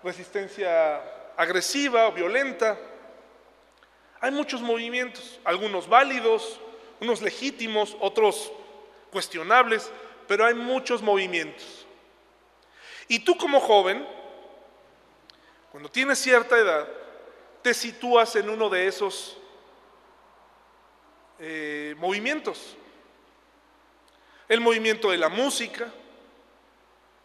[0.03, 1.01] resistencia
[1.35, 2.77] agresiva o violenta.
[4.19, 6.59] Hay muchos movimientos, algunos válidos,
[6.99, 8.51] unos legítimos, otros
[9.11, 9.91] cuestionables,
[10.27, 11.85] pero hay muchos movimientos.
[13.07, 14.05] Y tú como joven,
[15.71, 16.87] cuando tienes cierta edad,
[17.61, 19.37] te sitúas en uno de esos
[21.39, 22.75] eh, movimientos.
[24.49, 25.91] El movimiento de la música,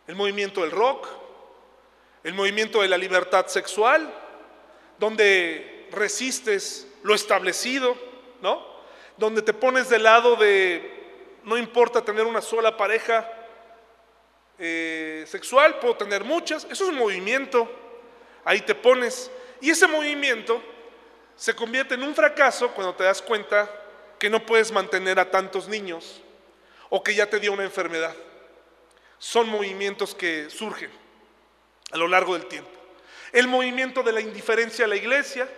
[0.07, 1.09] el movimiento del rock,
[2.25, 4.13] el movimiento de la libertad sexual,
[4.99, 7.97] donde resistes lo establecido,
[8.41, 8.65] ¿no?
[9.17, 10.91] Donde te pones del lado de
[11.45, 13.29] no importa tener una sola pareja
[14.59, 17.69] eh, sexual, puedo tener muchas, eso es un movimiento,
[18.45, 19.31] ahí te pones.
[19.61, 20.63] Y ese movimiento
[21.35, 23.69] se convierte en un fracaso cuando te das cuenta
[24.19, 26.23] que no puedes mantener a tantos niños
[26.89, 28.15] o que ya te dio una enfermedad.
[29.19, 31.02] Son movimientos que surgen
[31.93, 32.71] a lo largo del tiempo.
[33.33, 35.49] El movimiento de la indiferencia a la iglesia,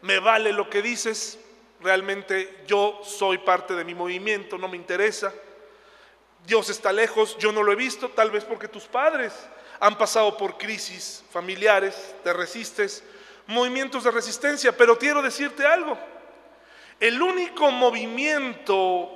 [0.00, 1.38] me vale lo que dices,
[1.80, 5.32] realmente yo soy parte de mi movimiento, no me interesa.
[6.46, 9.32] Dios está lejos, yo no lo he visto, tal vez porque tus padres
[9.78, 13.04] han pasado por crisis familiares, te resistes,
[13.46, 15.98] movimientos de resistencia, pero quiero decirte algo.
[16.98, 19.10] El único movimiento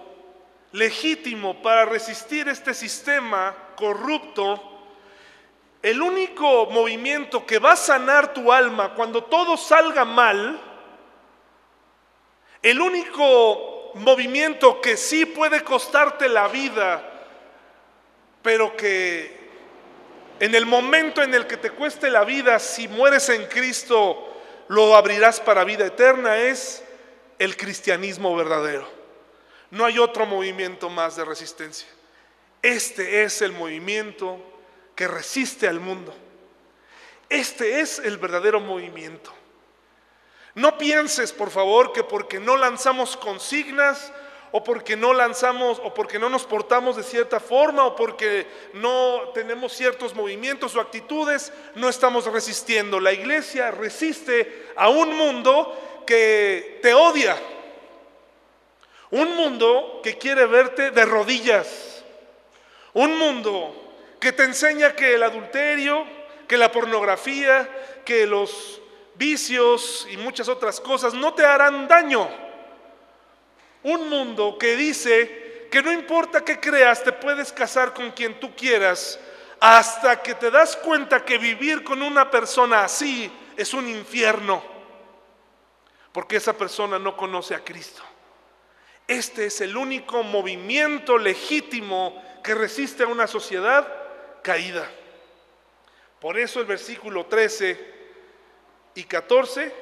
[0.73, 4.76] legítimo para resistir este sistema corrupto,
[5.87, 10.61] el único movimiento que va a sanar tu alma cuando todo salga mal,
[12.61, 17.09] el único movimiento que sí puede costarte la vida,
[18.43, 19.49] pero que
[20.41, 24.97] en el momento en el que te cueste la vida, si mueres en Cristo, lo
[24.97, 26.83] abrirás para vida eterna, es
[27.39, 28.89] el cristianismo verdadero.
[29.71, 31.87] No hay otro movimiento más de resistencia.
[32.61, 34.56] Este es el movimiento
[34.97, 36.13] que resiste al mundo.
[37.29, 39.33] Este es el verdadero movimiento.
[40.55, 44.13] No pienses, por favor, que porque no lanzamos consignas
[44.53, 49.33] o porque no lanzamos o porque no nos portamos de cierta forma o porque no
[49.35, 52.99] tenemos ciertos movimientos o actitudes, no estamos resistiendo.
[52.99, 57.37] La iglesia resiste a un mundo que te odia,
[59.11, 62.03] un mundo que quiere verte de rodillas.
[62.95, 63.86] Un mundo
[64.27, 66.05] que te enseña que el adulterio,
[66.49, 68.81] que la pornografía, que los
[69.15, 72.29] vicios y muchas otras cosas no te harán daño.
[73.85, 78.53] Un mundo que dice que no importa qué creas, te puedes casar con quien tú
[78.57, 79.21] quieras,
[79.61, 84.61] hasta que te das cuenta que vivir con una persona así es un infierno,
[86.11, 88.03] porque esa persona no conoce a Cristo.
[89.07, 94.03] Este es el único movimiento legítimo que resiste a una sociedad
[94.47, 94.89] caída.
[96.21, 97.95] Por eso el versículo 13
[98.95, 99.75] y 14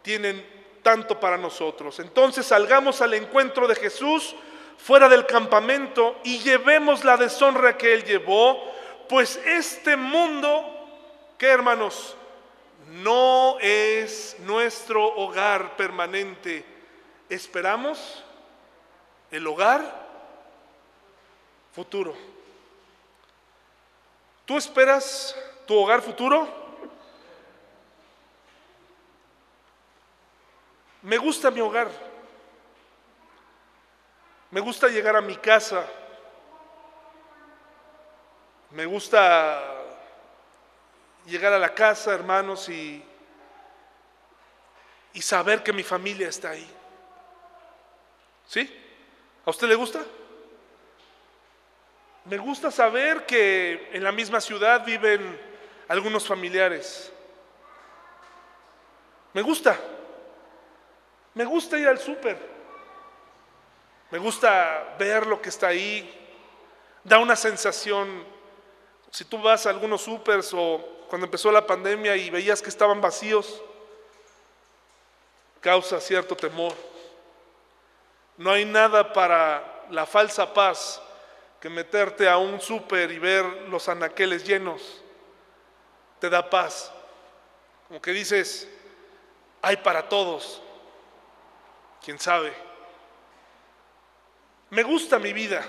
[0.00, 0.42] tienen
[0.82, 2.00] tanto para nosotros.
[2.00, 4.34] Entonces salgamos al encuentro de Jesús
[4.78, 8.72] fuera del campamento y llevemos la deshonra que Él llevó,
[9.06, 10.64] pues este mundo,
[11.36, 12.16] ¿qué hermanos?
[12.88, 16.64] No es nuestro hogar permanente.
[17.28, 18.24] Esperamos
[19.30, 20.08] el hogar
[21.74, 22.29] futuro.
[24.50, 26.48] ¿Tú esperas tu hogar futuro?
[31.02, 31.88] Me gusta mi hogar.
[34.50, 35.86] Me gusta llegar a mi casa.
[38.72, 39.62] Me gusta
[41.26, 43.04] llegar a la casa, hermanos, y,
[45.12, 46.68] y saber que mi familia está ahí.
[48.48, 48.68] ¿Sí?
[49.46, 50.00] ¿A usted le gusta?
[52.24, 55.40] Me gusta saber que en la misma ciudad viven
[55.88, 57.10] algunos familiares.
[59.32, 59.78] Me gusta.
[61.34, 62.38] Me gusta ir al súper.
[64.10, 66.16] Me gusta ver lo que está ahí.
[67.04, 68.24] Da una sensación.
[69.10, 73.00] Si tú vas a algunos supers o cuando empezó la pandemia y veías que estaban
[73.00, 73.62] vacíos,
[75.60, 76.74] causa cierto temor.
[78.36, 81.02] No hay nada para la falsa paz
[81.60, 85.02] que meterte a un súper y ver los anaqueles llenos.
[86.18, 86.92] Te da paz.
[87.88, 88.68] Como que dices,
[89.60, 90.62] hay para todos.
[92.02, 92.52] ¿Quién sabe?
[94.70, 95.68] Me gusta mi vida.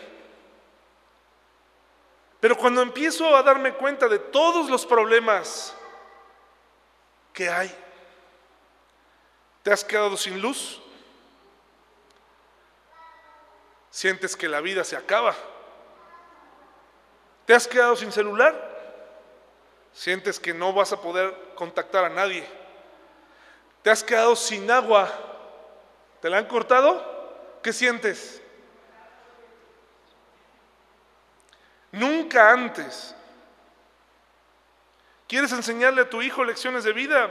[2.39, 5.76] Pero cuando empiezo a darme cuenta de todos los problemas
[7.34, 7.76] que hay,
[9.62, 10.82] ¿te has quedado sin luz?
[13.92, 15.36] sientes que la vida se acaba.
[17.52, 18.56] ¿Te has quedado sin celular?
[19.91, 22.47] Sientes que no vas a poder contactar a nadie.
[23.82, 25.12] ¿Te has quedado sin agua?
[26.22, 27.60] ¿Te la han cortado?
[27.62, 28.41] ¿Qué sientes?
[31.91, 33.14] Nunca antes.
[35.28, 37.30] ¿Quieres enseñarle a tu hijo lecciones de vida?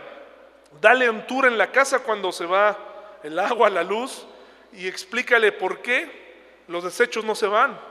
[0.83, 2.77] Dale un tour en la casa cuando se va
[3.23, 4.27] el agua, la luz
[4.75, 7.90] y explícale por qué los desechos no se van.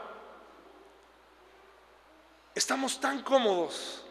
[2.59, 4.03] Estamos tan cómodos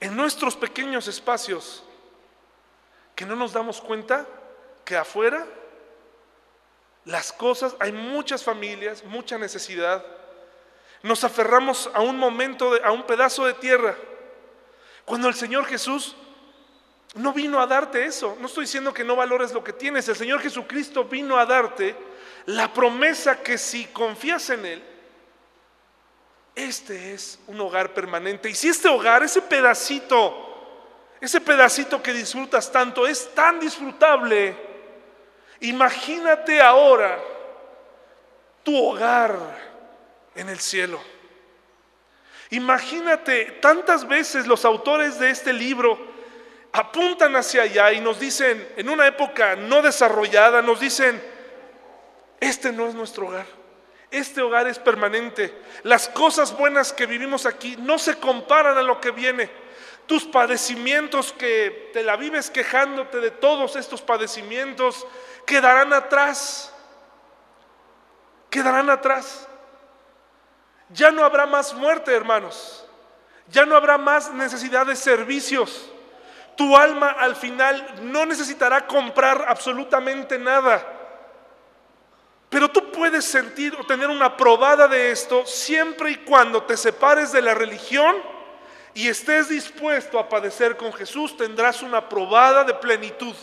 [0.00, 1.82] en nuestros pequeños espacios
[3.14, 4.26] que no nos damos cuenta
[4.82, 5.46] que afuera
[7.04, 10.02] las cosas, hay muchas familias, mucha necesidad.
[11.02, 13.94] Nos aferramos a un momento, a un pedazo de tierra.
[15.04, 16.16] Cuando el Señor Jesús
[17.14, 18.38] no vino a darte eso.
[18.40, 20.08] No estoy diciendo que no valores lo que tienes.
[20.08, 21.94] El Señor Jesucristo vino a darte
[22.46, 24.91] la promesa que si confías en Él,
[26.54, 28.50] este es un hogar permanente.
[28.50, 30.48] Y si este hogar, ese pedacito,
[31.20, 34.56] ese pedacito que disfrutas tanto, es tan disfrutable,
[35.60, 37.18] imagínate ahora
[38.62, 39.36] tu hogar
[40.34, 41.00] en el cielo.
[42.50, 45.98] Imagínate, tantas veces los autores de este libro
[46.72, 51.22] apuntan hacia allá y nos dicen, en una época no desarrollada, nos dicen,
[52.40, 53.46] este no es nuestro hogar,
[54.12, 55.52] este hogar es permanente.
[55.82, 59.50] Las cosas buenas que vivimos aquí no se comparan a lo que viene.
[60.06, 65.06] Tus padecimientos que te la vives quejándote de todos estos padecimientos
[65.46, 66.72] quedarán atrás.
[68.50, 69.48] Quedarán atrás.
[70.90, 72.86] Ya no habrá más muerte, hermanos.
[73.48, 75.90] Ya no habrá más necesidad de servicios.
[76.56, 81.01] Tu alma al final no necesitará comprar absolutamente nada.
[82.52, 87.32] Pero tú puedes sentir o tener una probada de esto siempre y cuando te separes
[87.32, 88.14] de la religión
[88.92, 93.34] y estés dispuesto a padecer con Jesús, tendrás una probada de plenitud.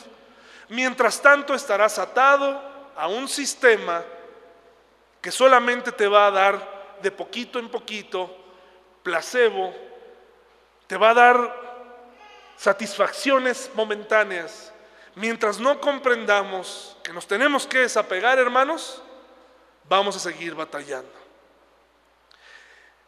[0.67, 2.61] Mientras tanto estarás atado
[2.95, 4.03] a un sistema
[5.19, 8.29] que solamente te va a dar de poquito en poquito,
[9.01, 9.73] placebo,
[10.85, 11.69] te va a dar
[12.57, 14.71] satisfacciones momentáneas.
[15.19, 19.01] Mientras no comprendamos que nos tenemos que desapegar, hermanos,
[19.89, 21.11] vamos a seguir batallando.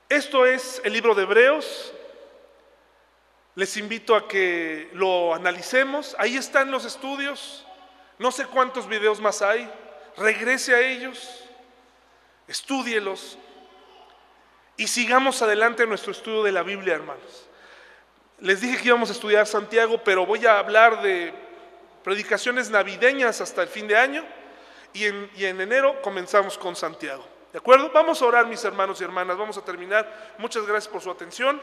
[0.10, 1.94] Esto es el libro de Hebreos.
[3.56, 6.14] Les invito a que lo analicemos.
[6.20, 7.66] Ahí están los estudios.
[8.20, 9.72] No sé cuántos videos más hay.
[10.18, 11.46] Regrese a ellos.
[12.46, 13.38] Estúdielos
[14.76, 17.48] y sigamos adelante en nuestro estudio de la Biblia, hermanos.
[18.40, 21.51] Les dije que íbamos a estudiar Santiago, pero voy a hablar de
[22.04, 24.26] predicaciones navideñas hasta el fin de año
[24.94, 27.26] y en, enero comenzamos con Santiago.
[27.52, 27.92] ¿De acuerdo?
[27.94, 29.38] Vamos a orar, mis hermanos y hermanas.
[29.38, 30.36] Vamos a terminar.
[30.38, 31.62] Muchas gracias por su atención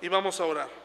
[0.00, 0.83] y vamos a orar.